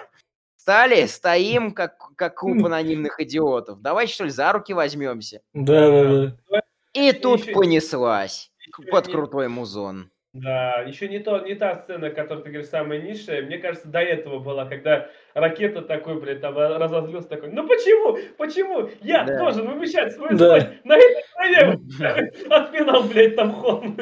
[0.58, 3.82] стали, стоим, как, как куб анонимных идиотов.
[3.82, 5.42] Давай, что ли, за руки возьмемся.
[5.54, 6.62] Да, да, да.
[6.94, 8.52] И тут понеслась
[8.92, 10.10] под крутой музон.
[10.34, 13.44] Да, еще не, то, не та сцена, которая, ты говоришь, самая низшая.
[13.44, 17.52] Мне кажется, до этого была, когда ракета такой, блядь, там разозлился такой.
[17.52, 18.18] Ну почему?
[18.38, 18.90] Почему?
[19.02, 19.38] Я да.
[19.38, 20.46] должен вымещать свою да.
[20.46, 22.32] злость на этой стране.
[22.50, 23.96] Отпинал, блядь, там холм.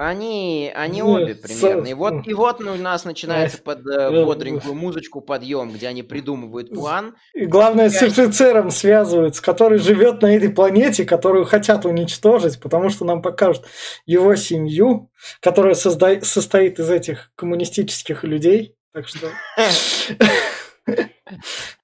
[0.00, 1.88] Они, они ну, обе примерно.
[1.88, 6.04] И вот, и вот ну, у нас начинается под э, бодренькую музычку подъем, где они
[6.04, 7.16] придумывают план.
[7.34, 13.04] И главное, с офицером связываются, который живет на этой планете, которую хотят уничтожить, потому что
[13.04, 13.64] нам покажут
[14.06, 16.20] его семью, которая созда...
[16.20, 18.76] состоит из этих коммунистических людей.
[18.92, 19.26] Так что...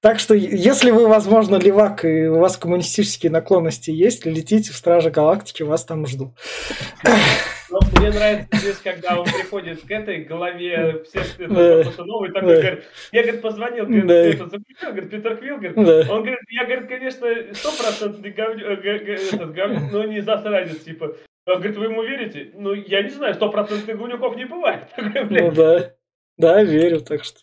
[0.01, 5.11] Так что, если вы, возможно, левак и у вас коммунистические наклонности есть, летите в Стражи
[5.11, 6.31] Галактики, вас там ждут.
[7.69, 12.83] Ну, мне нравится здесь, когда он приходит к этой голове всех пацанов и такой говорит,
[13.11, 17.27] я, говорит, позвонил, говорит, это, заключил, говорит, Питер Квилл, говорит, он говорит, я, говорит, конечно,
[17.53, 21.15] стопроцентный говнюк, но не засранец, типа.
[21.47, 22.51] Он говорит, вы ему верите?
[22.55, 24.87] Ну, я не знаю, стопроцентных говнюков не бывает.
[24.97, 25.93] Ну да,
[26.37, 27.39] да, верю, так что.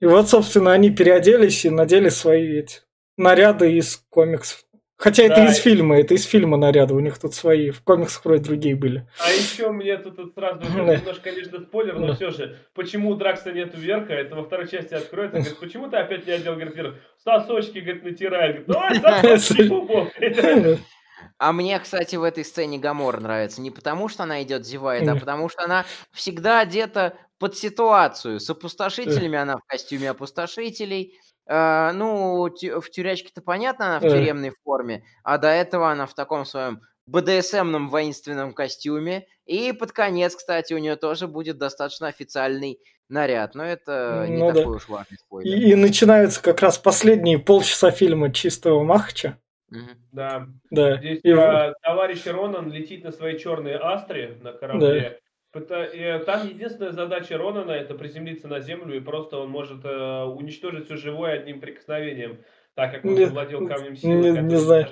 [0.00, 2.80] И вот, собственно, они переоделись и надели свои эти
[3.16, 4.64] наряды из комиксов.
[4.98, 5.34] Хотя да.
[5.34, 8.74] это из фильма, это из фильма наряды, у них тут свои, в комиксах вроде другие
[8.74, 9.06] были.
[9.24, 13.52] А еще мне тут, тут сразу немножко, конечно, спойлер, но все же, почему у Дракса
[13.52, 16.94] нету верха, это во второй части откроется, говорит, почему ты опять не одел, говорит, верх?
[17.22, 20.80] Сосочки, говорит, натирает, говорит, давай сосочки,
[21.38, 25.14] А мне, кстати, в этой сцене Гамор нравится не потому, что она идет зевает, а
[25.14, 28.40] потому что она всегда одета под ситуацию.
[28.40, 35.38] С опустошителями она в костюме опустошителей, ну, в тюрячке-то понятно, она в тюремной форме, а
[35.38, 39.26] до этого она в таком своем БДСМном воинственном костюме.
[39.46, 42.78] И под конец, кстати, у нее тоже будет достаточно официальный
[43.08, 43.54] наряд.
[43.54, 44.70] Но это не ну, такой да.
[44.70, 45.56] уж важный спойлер.
[45.56, 49.38] И, и начинаются как раз последние полчаса фильма чистого Махача.
[49.70, 49.90] Угу.
[50.12, 50.48] Да.
[50.70, 50.98] да.
[50.98, 51.30] Здесь и...
[51.32, 55.18] а, товарищ Ронан летит на своей черной астре на корабле.
[55.50, 60.96] Там единственная задача Ронана это приземлиться на землю и просто он может э, уничтожить все
[60.96, 62.44] живое одним прикосновением,
[62.74, 64.86] так как он не, владел камнем силы, не, не знаю.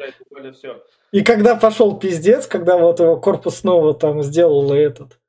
[0.54, 0.82] все.
[1.12, 5.20] И когда пошел пиздец, когда вот его корпус снова там сделал этот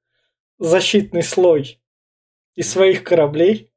[0.60, 1.82] защитный слой
[2.56, 3.72] из своих кораблей,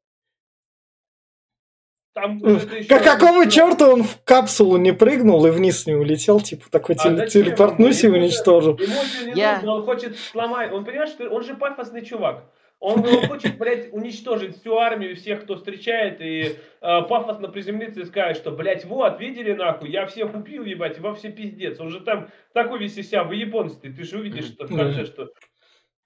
[2.12, 2.40] там
[2.88, 7.08] как какого черта он в капсулу не прыгнул и вниз не улетел, типа такой а
[7.08, 8.76] теле- телепортнусь и уничтожил.
[8.78, 9.62] Ему я...
[9.64, 12.44] он хочет сломать, он понимаешь, что он же пафосный чувак.
[12.80, 18.04] Он, он хочет, блядь, уничтожить всю армию, всех, кто встречает, и э, пафосно приземлиться и
[18.06, 21.78] сказать, что, блядь, вот, видели нахуй, я всех убил, ебать, во все пиздец.
[21.78, 25.04] Он же там такой весь из себя, вы японцы, ты же увидишь, что в конце,
[25.04, 25.28] что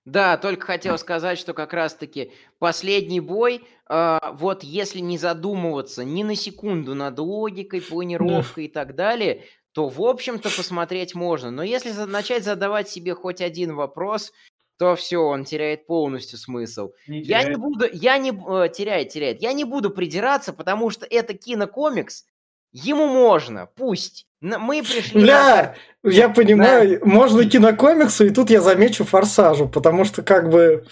[0.05, 6.23] да, только хотел сказать, что как раз-таки последний бой, э, вот если не задумываться ни
[6.23, 8.71] на секунду над логикой, планировкой да.
[8.71, 11.51] и так далее, то, в общем-то, посмотреть можно.
[11.51, 14.33] Но если начать задавать себе хоть один вопрос,
[14.79, 16.93] то все, он теряет полностью смысл.
[17.09, 19.41] Не я не буду, я не э, теряет, теряет.
[19.41, 22.27] Я не буду придираться, потому что это кинокомикс,
[22.73, 24.27] ему можно, пусть.
[24.45, 25.23] Мы пришли...
[25.23, 26.11] Бля, на...
[26.11, 27.07] я понимаю, да.
[27.07, 30.85] можно кинокомиксу, и тут я замечу форсажу, потому что как бы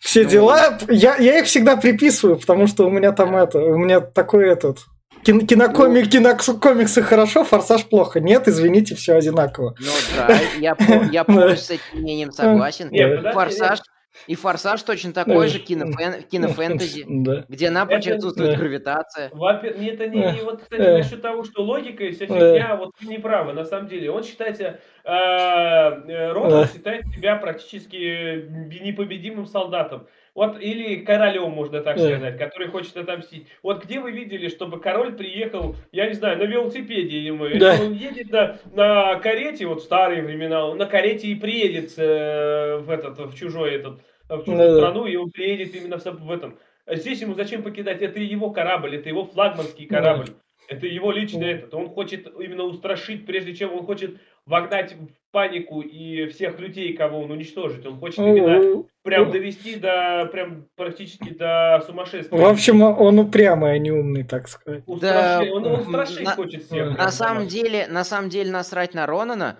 [0.00, 0.78] все ну, дела...
[0.88, 3.58] Я, я их всегда приписываю, потому что у меня там это...
[3.58, 4.78] У меня такой этот...
[5.22, 8.20] Кин, кинокомик, ну, кинокомиксы хорошо, форсаж плохо.
[8.20, 9.74] Нет, извините, все одинаково.
[9.78, 10.76] Ну да, я,
[11.10, 12.90] я полностью с этим мнением согласен.
[13.32, 13.80] Форсаж,
[14.26, 17.44] и «Форсаж» точно такой же кинофэн, кинофэнтези, да.
[17.48, 18.56] где напрочь это, отсутствует да.
[18.56, 19.30] гравитация.
[19.32, 23.06] Во-первых, это не, не вот, кстати, насчет того, что логика и вся фигня, вот вы
[23.08, 24.10] не правы, на самом деле.
[24.10, 28.48] Он считается, э, э Рональд считает себя практически
[28.82, 30.06] непобедимым солдатом.
[30.34, 33.46] Вот, или королем, можно так сказать, который хочет отомстить.
[33.62, 37.78] Вот где вы видели, чтобы король приехал, я не знаю, на велосипеде ему, да.
[37.80, 42.78] он едет на, на карете, вот в старые времена, он на карете и приедет э,
[42.78, 46.30] в этот, в чужой этот, в чужую да, страну, и он приедет именно в, в
[46.32, 46.58] этом.
[46.88, 48.02] Здесь ему зачем покидать?
[48.02, 50.26] Это его корабль, это его флагманский корабль.
[50.26, 50.34] Да.
[50.66, 51.74] Это его личный этот.
[51.74, 57.20] Он хочет именно устрашить, прежде чем он хочет вогнать в панику и всех людей, кого
[57.20, 57.84] он уничтожит.
[57.86, 62.38] Он хочет именно прям довести до прям практически до сумасшествия.
[62.38, 64.84] В общем, он упрямый, а не умный, так сказать.
[64.86, 66.96] Да, он, он устрашить на, хочет всех.
[66.96, 69.58] На самом деле, на самом деле насрать на Ронана.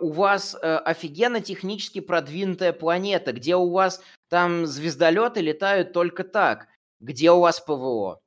[0.00, 6.66] У вас э, офигенно технически продвинутая планета, где у вас там звездолеты летают только так.
[6.98, 8.18] Где у вас ПВО?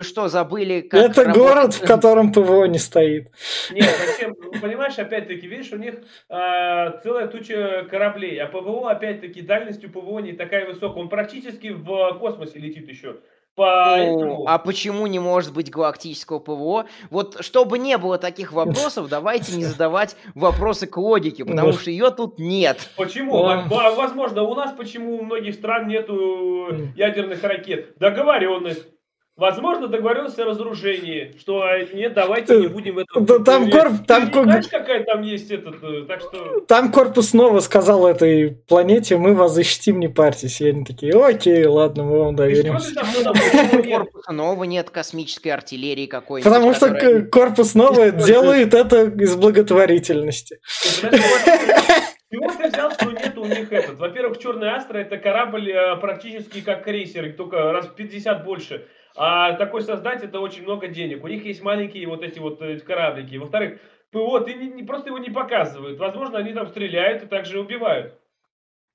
[0.00, 1.36] Что, забыли, как Это работает...
[1.36, 3.30] город, в котором ПВО не стоит.
[3.70, 4.36] Нет, зачем?
[4.40, 5.94] Ну, понимаешь, опять-таки, видишь, у них
[6.28, 11.02] э, целая туча кораблей, а ПВО, опять-таки, дальностью ПВО не такая высокая.
[11.02, 13.16] Он практически в космосе летит еще.
[13.54, 16.86] По ну, а почему не может быть галактического ПВО?
[17.10, 22.10] Вот чтобы не было таких вопросов, давайте не задавать вопросы к логике, потому что ее
[22.10, 22.90] тут нет.
[22.96, 23.44] Почему?
[23.44, 27.96] Возможно, у нас почему у многих стран нету ядерных ракет?
[27.98, 28.88] Договоренность.
[29.36, 33.26] Возможно, договоренность о разоружении, что а, нет, давайте не будем этом...
[33.26, 34.06] Да, там корп...
[34.06, 34.30] Там...
[34.30, 35.82] Ты знаешь, какая там есть этот...
[35.82, 36.60] Э, так что...
[36.68, 40.60] Там корпус снова сказал этой планете, мы вас защитим, не парьтесь.
[40.60, 42.74] И они такие, окей, ладно, мы вам доверим.
[42.74, 46.52] Корпуса нового нет космической артиллерии какой-нибудь.
[46.52, 50.60] Потому что корпус новый делает это из благотворительности.
[50.70, 53.98] Чего ты взял, что нет у них этот?
[53.98, 58.86] Во-первых, Черный Астра это корабль э, практически как крейсер, только раз в 50 больше.
[59.16, 61.22] А такой создать это очень много денег.
[61.22, 63.36] У них есть маленькие вот эти вот э, кораблики.
[63.36, 63.78] Во-вторых,
[64.10, 65.98] ПО, ты не, не, просто его не показывают.
[65.98, 68.18] Возможно, они там стреляют и также убивают.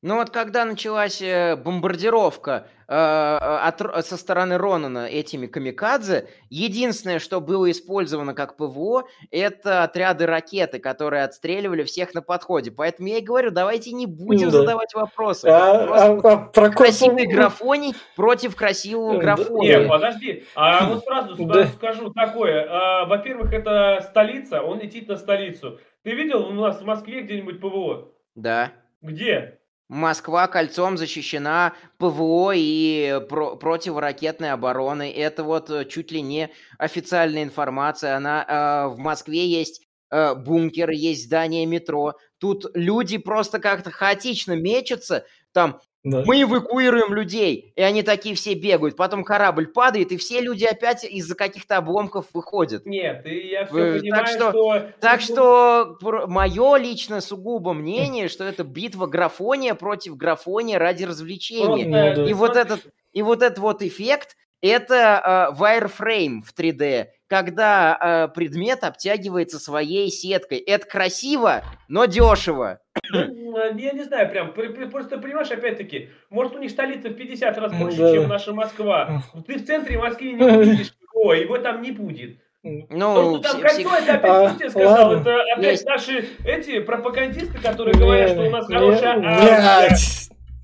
[0.01, 7.41] Ну вот когда началась э, бомбардировка э, от, со стороны Ронана этими камикадзе, единственное, что
[7.41, 12.71] было использовано как ПВО, это отряды ракеты, которые отстреливали всех на подходе.
[12.71, 14.59] Поэтому я и говорю, давайте не будем да.
[14.59, 15.47] задавать вопросы.
[15.47, 19.79] А, а, а, про красивый графоний против красивого графония.
[19.79, 20.45] Нет, подожди.
[20.55, 21.67] А вот сразу да.
[21.67, 22.65] скажу такое.
[22.69, 25.77] А, во-первых, это столица, он летит на столицу.
[26.03, 28.13] Ты видел у нас в Москве где-нибудь ПВО?
[28.35, 28.71] Да.
[29.01, 29.58] Где?
[29.89, 35.09] Москва кольцом защищена ПВО и про- противоракетной обороной.
[35.09, 38.15] Это вот э, чуть ли не официальная информация.
[38.15, 39.81] Она э, в Москве есть
[40.11, 42.13] э, бункер, есть здание метро.
[42.37, 45.25] Тут люди просто как-то хаотично мечутся.
[45.53, 46.23] Там да.
[46.25, 48.95] Мы эвакуируем людей, и они такие все бегают.
[48.95, 52.85] Потом корабль падает, и все люди опять из-за каких-то обломков выходят.
[52.85, 54.91] Нет, и я все Вы, понимаю, так что, что...
[55.01, 62.13] Так что мое лично сугубо мнение, что это битва графония против графония ради развлечения.
[62.13, 67.97] Просто, и, вот этот, и вот этот вот эффект, это э, wireframe в 3D, когда
[68.31, 70.57] э, предмет обтягивается своей сеткой.
[70.57, 72.79] Это красиво, но дешево.
[73.11, 74.53] Ну, я не знаю, прям,
[74.89, 78.13] просто понимаешь, опять-таки, может у них столица в 50 раз больше, да.
[78.13, 79.23] чем наша Москва.
[79.47, 82.39] Ты в центре Москвы не увидишь его, его там не будет.
[82.63, 85.21] Ну, То, что там кольцо, это опять а, Путин сказал, ладно.
[85.21, 85.85] это опять есть.
[85.85, 89.89] наши эти пропагандисты, которые не, говорят, что у нас хорошая армия.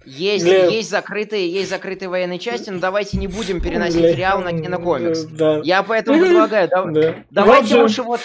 [0.06, 0.66] Есть, Для...
[0.68, 4.16] есть, закрытые, есть закрытые военные части, но давайте не будем переносить Для...
[4.16, 5.24] реал на кинокомикс.
[5.26, 5.62] Да.
[5.64, 6.86] Я поэтому предлагаю, да...
[6.86, 7.16] Да.
[7.32, 8.20] давайте лучше вот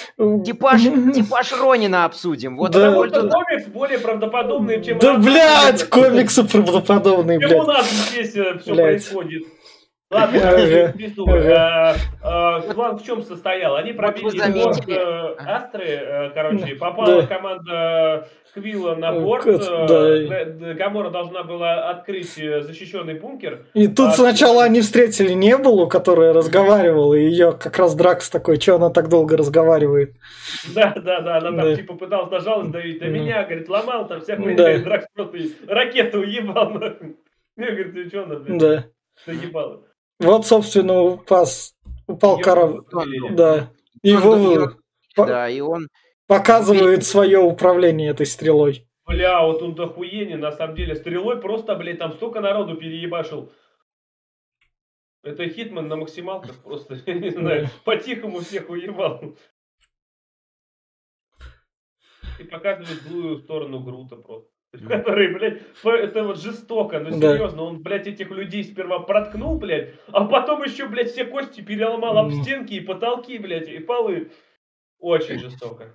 [0.45, 0.83] типаж,
[1.15, 2.57] типаж Ронина обсудим.
[2.57, 2.93] Вот да.
[2.93, 3.33] Тут...
[3.33, 4.99] комикс более правдоподобный, чем...
[4.99, 7.51] Да, блядь, комиксы правдоподобные, блядь.
[7.51, 9.45] Чем у нас здесь э, все происходит.
[10.11, 10.93] Ладно, э,
[12.23, 13.77] э, План в чем состоял?
[13.77, 14.41] Они пробили
[15.39, 19.45] Астры, короче, попала команда Квилла на борт.
[20.77, 23.67] Гамора должна была открыть защищенный бункер.
[23.75, 28.61] И тут а сначала они встретили Небулу, которая разговаривала, и ее как раз Дракс такой,
[28.61, 30.17] что она так долго разговаривает.
[30.75, 34.21] Да, да, да, она там типа пыталась на жалость давить, а меня, говорит, ломал там
[34.21, 36.73] вся хуйня, Дракс просто ракету уебал.
[37.57, 38.59] Я говорю, ты что, она, блин?
[38.59, 38.85] Да.
[39.27, 39.83] Заебала.
[40.19, 41.75] Вот, собственно, упас,
[42.07, 42.83] упал корабль.
[43.33, 43.71] Да.
[44.03, 44.73] Его,
[45.17, 45.89] да, и он
[46.31, 48.87] показывает свое управление этой стрелой.
[49.05, 50.95] Бля, вот он дохуение, на самом деле.
[50.95, 53.51] Стрелой просто, блядь, там столько народу переебашил.
[55.25, 59.35] Это Хитман на максималках просто, я не знаю, по-тихому всех уебал.
[62.39, 64.53] И показывает злую сторону Грута просто.
[64.89, 67.63] Который, блядь, это вот жестоко, ну серьезно, да.
[67.65, 72.31] он, блядь, этих людей сперва проткнул, блядь, а потом еще, блядь, все кости переломал об
[72.31, 74.31] стенки и потолки, блядь, и полы.
[75.01, 75.93] Очень жестоко.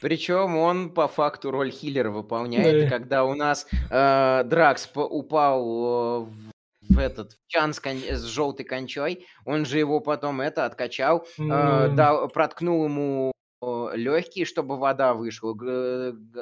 [0.00, 2.98] Причем он по факту роль хиллера выполняет, да.
[2.98, 6.50] когда у нас э, Дракс упал в
[6.88, 7.98] в этот в чан с, кон...
[7.98, 11.92] с желтой кончой, он же его потом это откачал, mm.
[11.92, 13.32] э, дал, проткнул ему
[13.94, 15.52] легкие, чтобы вода вышла,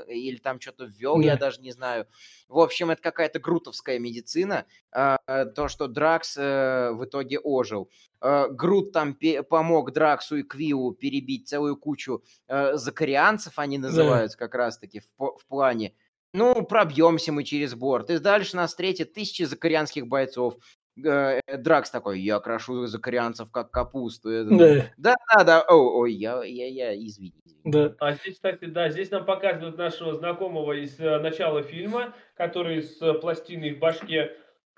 [0.09, 2.07] или там что-то ввел, я даже не знаю.
[2.49, 4.67] В общем, это какая-то грутовская медицина.
[4.91, 5.19] А,
[5.55, 7.91] то, что Дракс э, в итоге ожил.
[8.21, 9.17] Грут там
[9.49, 15.95] помог Драксу и Квиллу перебить целую кучу э, закарианцев, они называются как раз-таки в плане.
[16.35, 18.11] Ну, пробьемся мы через борт.
[18.11, 20.57] И дальше нас встретят тысячи закарианских бойцов.
[21.05, 24.45] Э, Дракс такой, я крошу закарианцев как капусту.
[24.45, 25.61] Да, да, да, да.
[25.69, 27.35] О, ой, я, я, я, извини.
[27.65, 27.95] Да.
[28.01, 33.15] А здесь, кстати, да, здесь нам показывают нашего знакомого из э, начала фильма, который с
[33.15, 34.33] пластиной в башке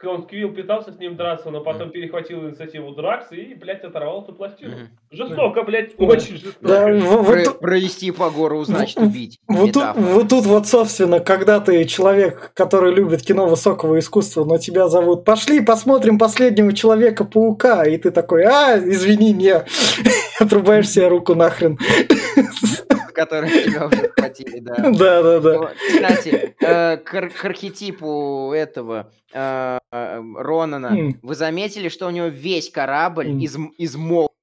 [0.09, 1.93] он Квилл пытался с ним драться, но потом mm.
[1.93, 4.77] перехватил инициативу Дракс и, блядь, оторвал эту пластину.
[4.77, 4.87] Mm.
[5.11, 6.05] Жестоко, блядь, да.
[6.05, 6.57] очень жестоко.
[6.67, 9.39] Да, вот, Про, провести по гору, значит, убить.
[9.47, 14.59] Вот тут, вот тут вот, собственно, когда ты человек, который любит кино высокого искусства, но
[14.59, 19.55] тебя зовут, пошли посмотрим последнего Человека-паука, и ты такой, а, извини, не,
[20.41, 21.79] отрубаешь себе руку нахрен
[23.21, 24.75] которые тебя уже хватили, да.
[24.77, 25.73] Да, да, да.
[25.89, 33.29] Кстати, э, к архетипу этого э, э, Ронана, вы заметили, что у него весь корабль
[33.43, 34.35] из, из молота,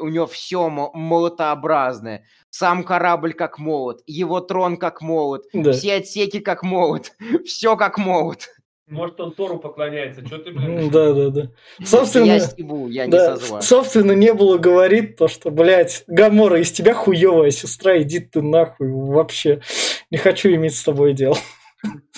[0.00, 2.24] у него все молотообразное.
[2.50, 7.12] Сам корабль как молот, его трон как молот, все отсеки как молот,
[7.44, 8.48] все как молот.
[8.92, 10.90] Может, он Тору поклоняется, что ты, блин?
[10.90, 11.50] Да, да, да.
[11.82, 16.60] Собственно, я стебу, я не да, со Собственно, не было говорит то, что, блядь, Гамора,
[16.60, 19.62] из тебя хуевая сестра, иди ты нахуй, вообще.
[20.10, 21.38] Не хочу иметь с тобой дело.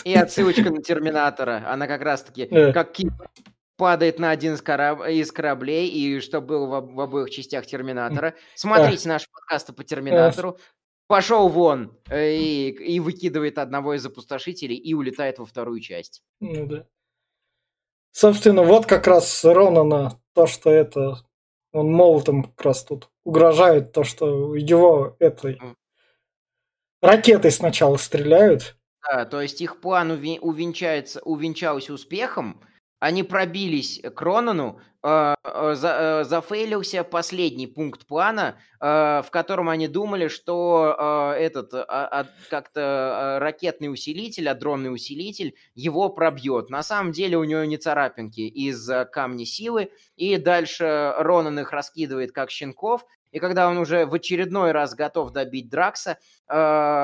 [0.05, 1.65] И отсылочка на Терминатора.
[1.69, 2.73] Она как раз-таки, да.
[2.73, 3.13] как Кип
[3.77, 5.07] падает на один из, кораб...
[5.07, 8.35] из кораблей, и что было в, в обоих частях Терминатора.
[8.57, 9.13] Смотрите а.
[9.13, 10.59] наши подкасты по Терминатору.
[11.07, 16.23] Пошел вон, э, и, и выкидывает одного из опустошителей и улетает во вторую часть.
[16.41, 16.87] Ну да.
[18.13, 21.19] Собственно, вот как раз Ронана, то, что это,
[21.73, 25.59] он молотом как раз тут угрожает, то, что его этой
[27.03, 28.77] ракетой сначала стреляют.
[29.03, 32.61] Да, то есть их план увенчается, увенчался успехом,
[33.05, 38.87] они пробились к Ронану, э, э, за, э, зафейлился последний пункт плана, э,
[39.23, 40.97] в котором они думали, что
[41.37, 46.71] э, этот э, как-то ракетный усилитель, адронный усилитель его пробьет.
[46.71, 52.33] На самом деле у него не царапинки из камня силы, и дальше Ронан их раскидывает
[52.33, 56.55] как щенков, и когда он уже в очередной раз готов добить Дракса, э,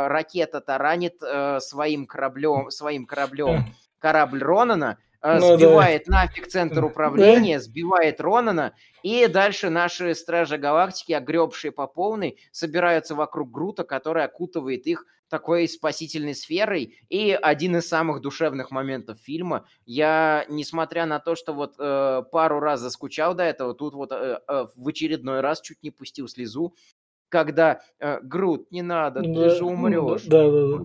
[0.07, 3.67] ракета таранит э, своим кораблем, своим кораблем
[3.99, 6.23] корабль Ронана, ну, сбивает да.
[6.23, 7.65] нафиг центр управления, да.
[7.65, 14.87] сбивает Ронана, и дальше наши Стражи Галактики, огребшие по полной, собираются вокруг Грута, который окутывает
[14.87, 16.99] их такой спасительной сферой.
[17.09, 19.65] И один из самых душевных моментов фильма.
[19.87, 24.41] Я, несмотря на то, что вот э, пару раз заскучал до этого, тут вот э,
[24.47, 26.75] э, в очередной раз чуть не пустил слезу,
[27.29, 30.25] когда э, Грут, не надо, да, ты же умрешь.
[30.25, 30.85] Да, да, да.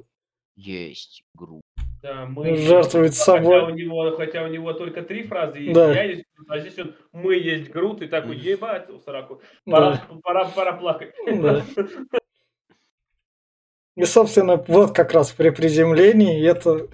[0.55, 1.64] Есть Грут.
[2.05, 3.61] Да, мы жертвует собой.
[3.61, 5.73] Хотя у, него, хотя у него только три фразы есть.
[5.73, 5.91] Да.
[5.91, 9.41] Я есть Грут, а здесь он мы есть Грут, и такой, ебать, у Сараку.
[9.65, 10.19] Пора, да.
[10.21, 11.15] пора, пора плакать.
[11.25, 11.63] Да.
[13.95, 16.89] И, собственно, вот как раз при приземлении это...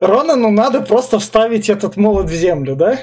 [0.00, 2.98] Ронану надо просто вставить этот молот в землю, да?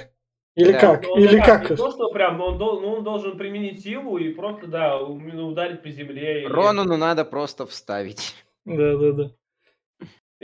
[0.55, 0.79] Или да.
[0.79, 1.03] как?
[1.03, 1.69] Ну, Или да, как?
[1.69, 5.89] Не то, что прям, он, ну, он должен применить силу и просто, да, ударить по
[5.89, 6.45] земле.
[6.47, 8.35] Ронану надо просто вставить.
[8.65, 9.31] Да, да, да.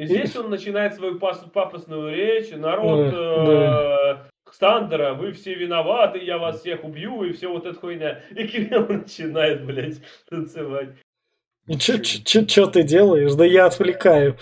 [0.05, 2.51] Здесь он начинает свою пафосную речь.
[2.51, 4.17] Народ э,
[4.51, 8.21] Сандера, вы все виноваты, я вас всех убью, и все вот эта хуйня.
[8.31, 10.89] И Кирилл начинает, блядь, танцевать.
[11.77, 13.33] Что ты делаешь?
[13.33, 14.37] Да я отвлекаю.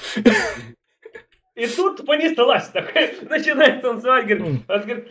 [1.56, 5.08] И тут понеслась такая, начинает танцевать, говорит, он говорит,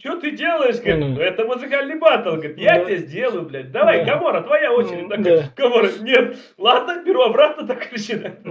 [0.00, 0.80] что ты делаешь?
[0.80, 2.30] Говорит, это музыкальный батл.
[2.30, 3.70] Говорит, я тебе сделаю, блядь.
[3.70, 5.08] Давай, Гамора, твоя очередь.
[5.08, 8.44] Такая, Гамора, нет, ладно, беру обратно, так начинает.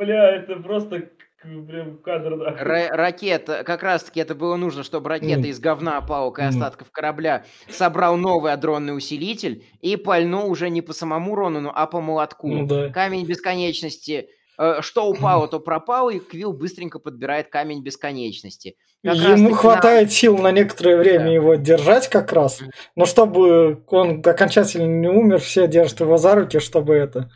[0.00, 1.10] Бля, это просто
[1.42, 2.38] прям кадр.
[2.38, 2.56] Да.
[2.58, 6.90] Ра- ракета, как раз таки это было нужно, чтобы ракета из говна, палок и остатков
[6.90, 12.48] корабля собрал новый адронный усилитель и пальнул уже не по самому Ронану, а по молотку.
[12.48, 12.88] Ну, да.
[12.88, 18.76] Камень бесконечности э, что упало, то пропало, и Квилл быстренько подбирает камень бесконечности.
[19.04, 20.10] Как Ему хватает на...
[20.14, 21.32] сил на некоторое время да.
[21.32, 22.62] его держать как раз,
[22.96, 27.30] но чтобы он окончательно не умер, все держат его за руки, чтобы это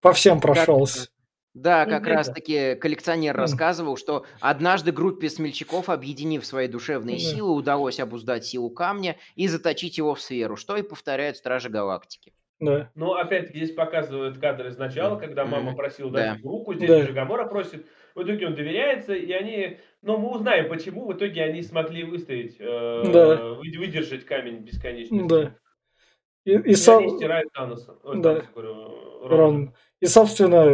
[0.00, 1.08] по всем прошелся.
[1.54, 8.44] Да, как раз-таки коллекционер рассказывал, что однажды группе смельчаков, объединив свои душевные силы, удалось обуздать
[8.44, 12.32] силу камня и заточить его в сферу, что и повторяют Стражи Галактики.
[12.60, 12.90] Да.
[12.94, 16.48] Но опять-таки здесь показывают кадры из начала, когда мама просила дать да.
[16.48, 17.02] руку, здесь да.
[17.02, 17.86] же Гамора просит.
[18.14, 19.78] В итоге он доверяется, и они...
[20.02, 23.54] Но мы узнаем, почему в итоге они смогли выстоять, э, да.
[23.54, 25.28] выдержать камень бесконечности.
[25.28, 25.56] Да.
[26.44, 26.98] И, и, и со...
[26.98, 27.96] они стирают Таноса.
[28.14, 28.42] Да.
[28.54, 29.74] Рон.
[30.00, 30.64] И, собственно,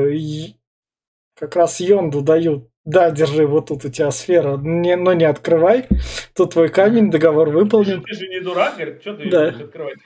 [1.40, 2.68] как раз Йонду дают.
[2.84, 5.88] Да, держи, вот тут у тебя сфера, не, но не открывай.
[6.34, 8.02] Тут твой камень, договор выполнен.
[8.02, 9.48] Ты же не дурак, говорит, что ты да.
[9.48, 9.98] открывать?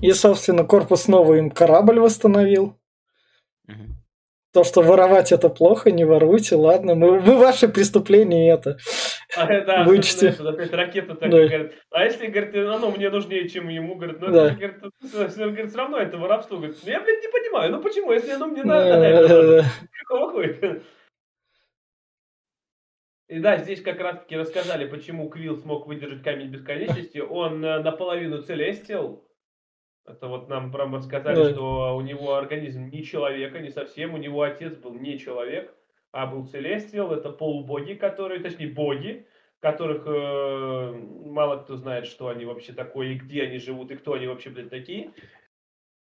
[0.00, 2.76] И, собственно, корпус снова им корабль восстановил.
[4.52, 6.94] То, что воровать это плохо, не воруйте, ладно.
[6.94, 8.78] Мы, вы ваши преступления это
[9.36, 10.28] да, вычтите.
[10.28, 11.46] Опять ракета так да.
[11.46, 11.72] говорит.
[11.90, 14.52] А если, говорит, оно мне нужнее, чем ему, говорит, ну, да.
[14.52, 14.80] это, говорит,
[15.36, 16.58] говорит, все равно это воровство.
[16.58, 19.64] Говорит, я, блядь, не понимаю, ну почему, если оно мне надо,
[20.06, 20.80] какого хуя?
[23.28, 27.18] И да, здесь как раз-таки рассказали, почему Квилл смог выдержать камень бесконечности.
[27.18, 29.26] Он э, наполовину целестил,
[30.06, 31.50] это вот нам прям рассказали, да.
[31.50, 34.14] что у него организм не человека, не совсем.
[34.14, 35.75] У него отец был не человек,
[36.16, 37.12] а был Целестиал.
[37.12, 39.26] Это полубоги, которые, точнее, боги,
[39.60, 40.92] которых э,
[41.26, 44.48] мало кто знает, что они вообще такое, и где они живут, и кто они вообще,
[44.48, 45.10] блядь, такие.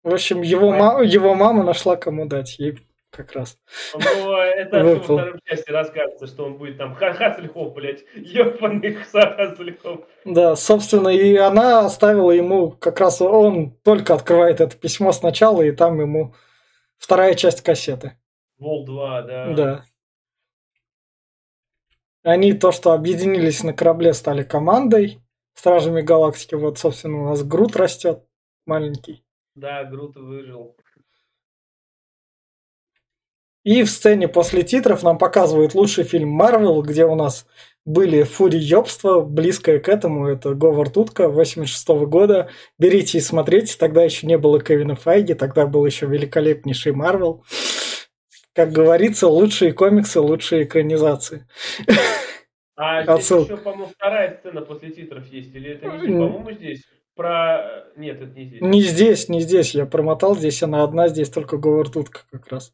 [0.02, 2.58] В общем, его, ма- его мама нашла кому дать.
[2.58, 2.78] Ей
[3.10, 3.58] как раз.
[3.94, 10.00] Ну, это во второй части рассказывается, что он будет там Хацельхов, блядь, ёбаных Хацельхов.
[10.26, 15.72] Да, собственно, и она оставила ему, как раз он только открывает это письмо сначала, и
[15.72, 16.34] там ему
[16.98, 18.18] вторая часть кассеты.
[18.58, 19.54] Вол 2, да.
[19.54, 19.84] Да.
[22.22, 25.20] Они то, что объединились на корабле, стали командой,
[25.54, 26.54] Стражами Галактики.
[26.54, 28.24] Вот, собственно, у нас Грут растет
[28.66, 29.24] маленький.
[29.54, 30.76] Да, Грут выжил.
[33.64, 37.46] И в сцене после титров нам показывают лучший фильм Марвел, где у нас
[37.84, 42.48] были Фури Ёбства, близкое к этому, это Говард Утка 86 -го года.
[42.78, 47.44] Берите и смотрите, тогда еще не было Кевина Файги, тогда был еще великолепнейший Марвел.
[48.56, 51.46] Как говорится, лучшие комиксы, лучшие экранизации.
[52.74, 56.10] А здесь еще, по-моему, вторая сцена после титров есть, или это не здесь?
[56.10, 56.84] По-моему, здесь.
[57.14, 57.84] Про...
[57.96, 58.60] Нет, это не здесь.
[58.62, 59.74] Не здесь, не здесь.
[59.74, 62.72] Я промотал, здесь она одна, здесь только Говард Утка как раз.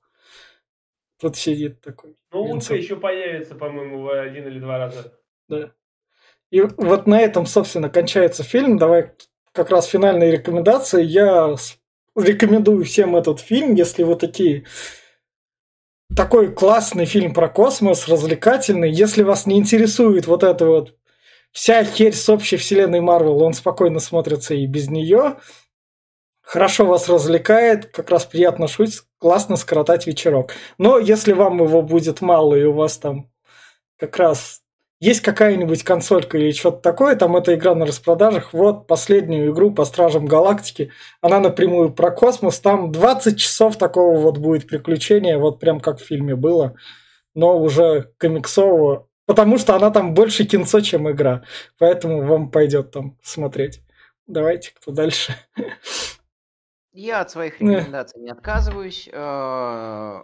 [1.21, 2.15] Тут сидит такой.
[2.33, 5.13] Ну, утка еще появится, по-моему, один или два раза.
[5.49, 5.73] Да.
[6.51, 8.77] И вот на этом, собственно, кончается фильм.
[8.79, 9.13] Давай
[9.53, 11.03] как раз финальные рекомендации.
[11.03, 11.55] Я
[12.17, 14.65] рекомендую всем этот фильм, если вы такие
[16.17, 18.91] такой классный фильм про космос, развлекательный.
[18.91, 20.95] Если вас не интересует вот эта вот
[21.53, 25.37] вся херь с общей вселенной Марвел, он спокойно смотрится и без нее.
[26.43, 30.53] Хорошо вас развлекает, как раз приятно шутить, классно скоротать вечерок.
[30.77, 33.31] Но если вам его будет мало, и у вас там
[33.97, 34.61] как раз
[35.03, 39.85] есть какая-нибудь консолька или что-то такое, там эта игра на распродажах, вот последнюю игру по
[39.85, 45.81] Стражам Галактики, она напрямую про космос, там 20 часов такого вот будет приключения, вот прям
[45.81, 46.77] как в фильме было,
[47.35, 51.43] но уже комиксового, потому что она там больше кинцо, чем игра,
[51.79, 53.83] поэтому вам пойдет там смотреть.
[54.29, 55.35] Давайте, кто дальше?
[56.93, 59.09] Я от своих рекомендаций не отказываюсь.
[59.13, 60.23] Э,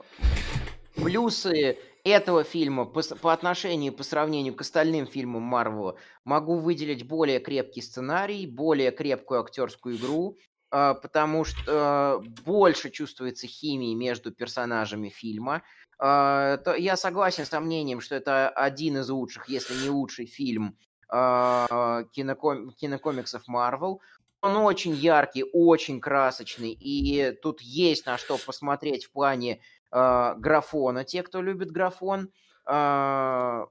[0.94, 1.78] плюсы
[2.08, 7.82] этого фильма по, по отношению, по сравнению к остальным фильмам Марвела могу выделить более крепкий
[7.82, 10.36] сценарий, более крепкую актерскую игру,
[10.70, 15.62] э, потому что э, больше чувствуется химии между персонажами фильма.
[16.00, 20.78] Я согласен с мнением, что это один из лучших, если не лучший фильм
[21.10, 22.70] киноком...
[22.70, 24.00] кинокомиксов Марвел.
[24.40, 29.60] Он очень яркий, очень красочный, и тут есть на что посмотреть в плане
[29.90, 32.30] э, графона, те, кто любит графон.
[32.66, 33.66] Э,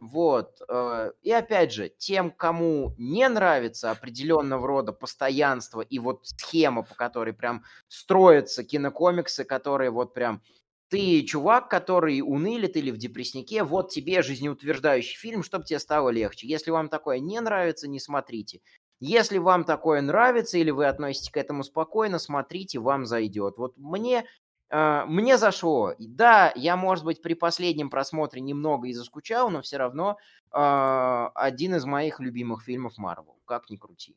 [0.00, 0.60] вот.
[0.68, 6.94] Э, и опять же, тем, кому не нравится определенного рода постоянство и вот схема, по
[6.94, 10.42] которой прям строятся кинокомиксы, которые вот прям
[10.88, 16.46] ты чувак, который унылит или в депресснике, вот тебе жизнеутверждающий фильм, чтобы тебе стало легче.
[16.46, 18.60] Если вам такое не нравится, не смотрите.
[19.00, 23.58] Если вам такое нравится или вы относитесь к этому спокойно, смотрите, вам зайдет.
[23.58, 24.24] Вот мне,
[24.70, 25.94] мне зашло.
[25.98, 30.18] Да, я, может быть, при последнем просмотре немного и заскучал, но все равно
[30.52, 33.38] э, один из моих любимых фильмов Марвел.
[33.46, 34.16] Как ни крути.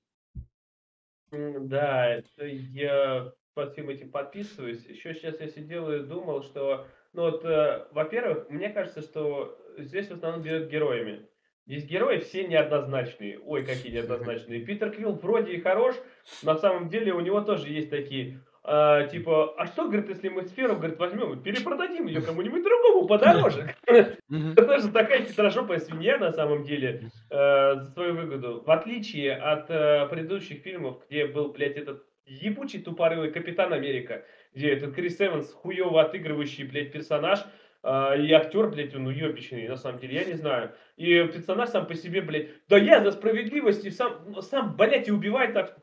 [1.32, 4.86] Да, это я по всем этим подписываюсь.
[4.86, 10.08] Еще сейчас я сидел и думал, что, ну вот, э, во-первых, мне кажется, что здесь
[10.08, 11.28] в основном берут героями.
[11.66, 13.40] Здесь герои все неоднозначные.
[13.40, 14.66] Ой, какие неоднозначные.
[14.66, 15.96] Питер Квилл вроде и хорош,
[16.44, 20.44] на самом деле у него тоже есть такие а, типа, а что, говорит, если мы
[20.44, 23.74] сферу, говорит, возьмем и перепродадим ее кому-нибудь другому подороже?
[23.88, 28.64] Это тоже такая хитрожопая свинья на самом деле э, за свою выгоду.
[28.64, 34.74] В отличие от э, предыдущих фильмов, где был, блядь, этот ебучий тупорылый Капитан Америка, где
[34.74, 37.40] этот Крис Эванс, хуево отыгрывающий, блядь, персонаж,
[37.84, 40.72] и актер, блядь, он уебищный, на самом деле, я не знаю.
[40.98, 45.12] И персонаж сам по себе, блядь, да я за справедливость, и сам, сам, блядь, и
[45.12, 45.76] убивает так,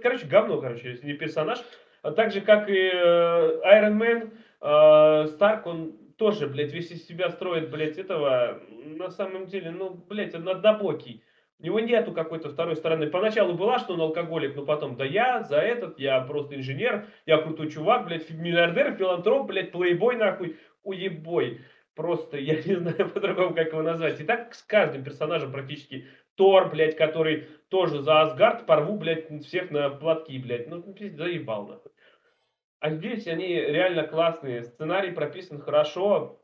[0.00, 1.58] короче, говно, короче, если не персонаж.
[2.02, 4.32] А так же, как и э, Мэн,
[5.28, 10.34] Старк, он тоже, блядь, весь из себя строит, блядь, этого, на самом деле, ну, блядь,
[10.34, 11.22] он однобокий.
[11.60, 13.08] У него нету какой-то второй стороны.
[13.08, 17.38] Поначалу была, что он алкоголик, но потом, да я за этот, я просто инженер, я
[17.38, 21.60] крутой чувак, блядь, миллиардер, филантроп, блядь, плейбой, нахуй уебой.
[21.94, 24.20] Просто, я не знаю по-другому, как его назвать.
[24.20, 26.06] И так с каждым персонажем практически.
[26.38, 30.68] Тор, блядь, который тоже за Асгард порву, блядь, всех на платки, блядь.
[30.68, 31.90] Ну, заебал, нахуй.
[32.78, 34.62] А здесь они реально классные.
[34.62, 36.40] Сценарий прописан хорошо.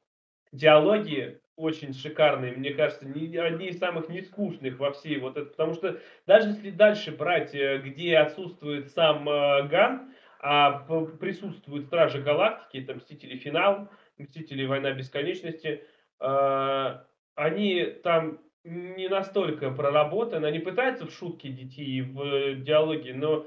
[0.51, 2.57] Диалоги очень шикарные.
[2.57, 5.51] Мне кажется, не, одни из самых нескучных во всей вот это.
[5.51, 10.81] Потому что даже если дальше брать, э, где отсутствует сам э, Ган, а
[11.21, 13.89] присутствуют Стражи Галактики, там Мстители Финал,
[14.19, 15.85] Мстители Война Бесконечности,
[16.21, 16.99] э,
[17.37, 23.47] они там не настолько проработаны, они пытаются в шутки детей, в диалоге, но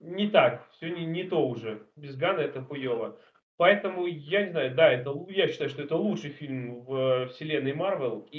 [0.00, 1.86] не так, все не, не то уже.
[1.96, 3.18] Без Гана это хуево.
[3.56, 8.28] Поэтому, я не знаю, да, это, я считаю, что это лучший фильм в вселенной Марвел.
[8.30, 8.38] И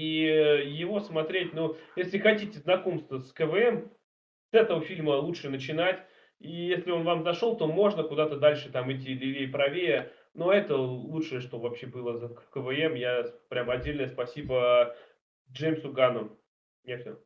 [0.66, 3.90] его смотреть, ну, если хотите знакомство с КВМ,
[4.52, 6.00] с этого фильма лучше начинать.
[6.40, 10.10] И если он вам зашел, то можно куда-то дальше там идти левее, правее.
[10.34, 12.96] Но это лучшее, что вообще было в КВМ.
[12.96, 14.96] Я прям отдельное спасибо
[15.52, 16.38] Джеймсу Гану.
[16.84, 17.18] Я все.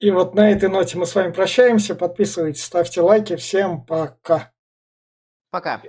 [0.00, 1.94] И вот на этой ноте мы с вами прощаемся.
[1.94, 3.36] Подписывайтесь, ставьте лайки.
[3.36, 4.52] Всем пока.
[5.50, 5.82] Пока.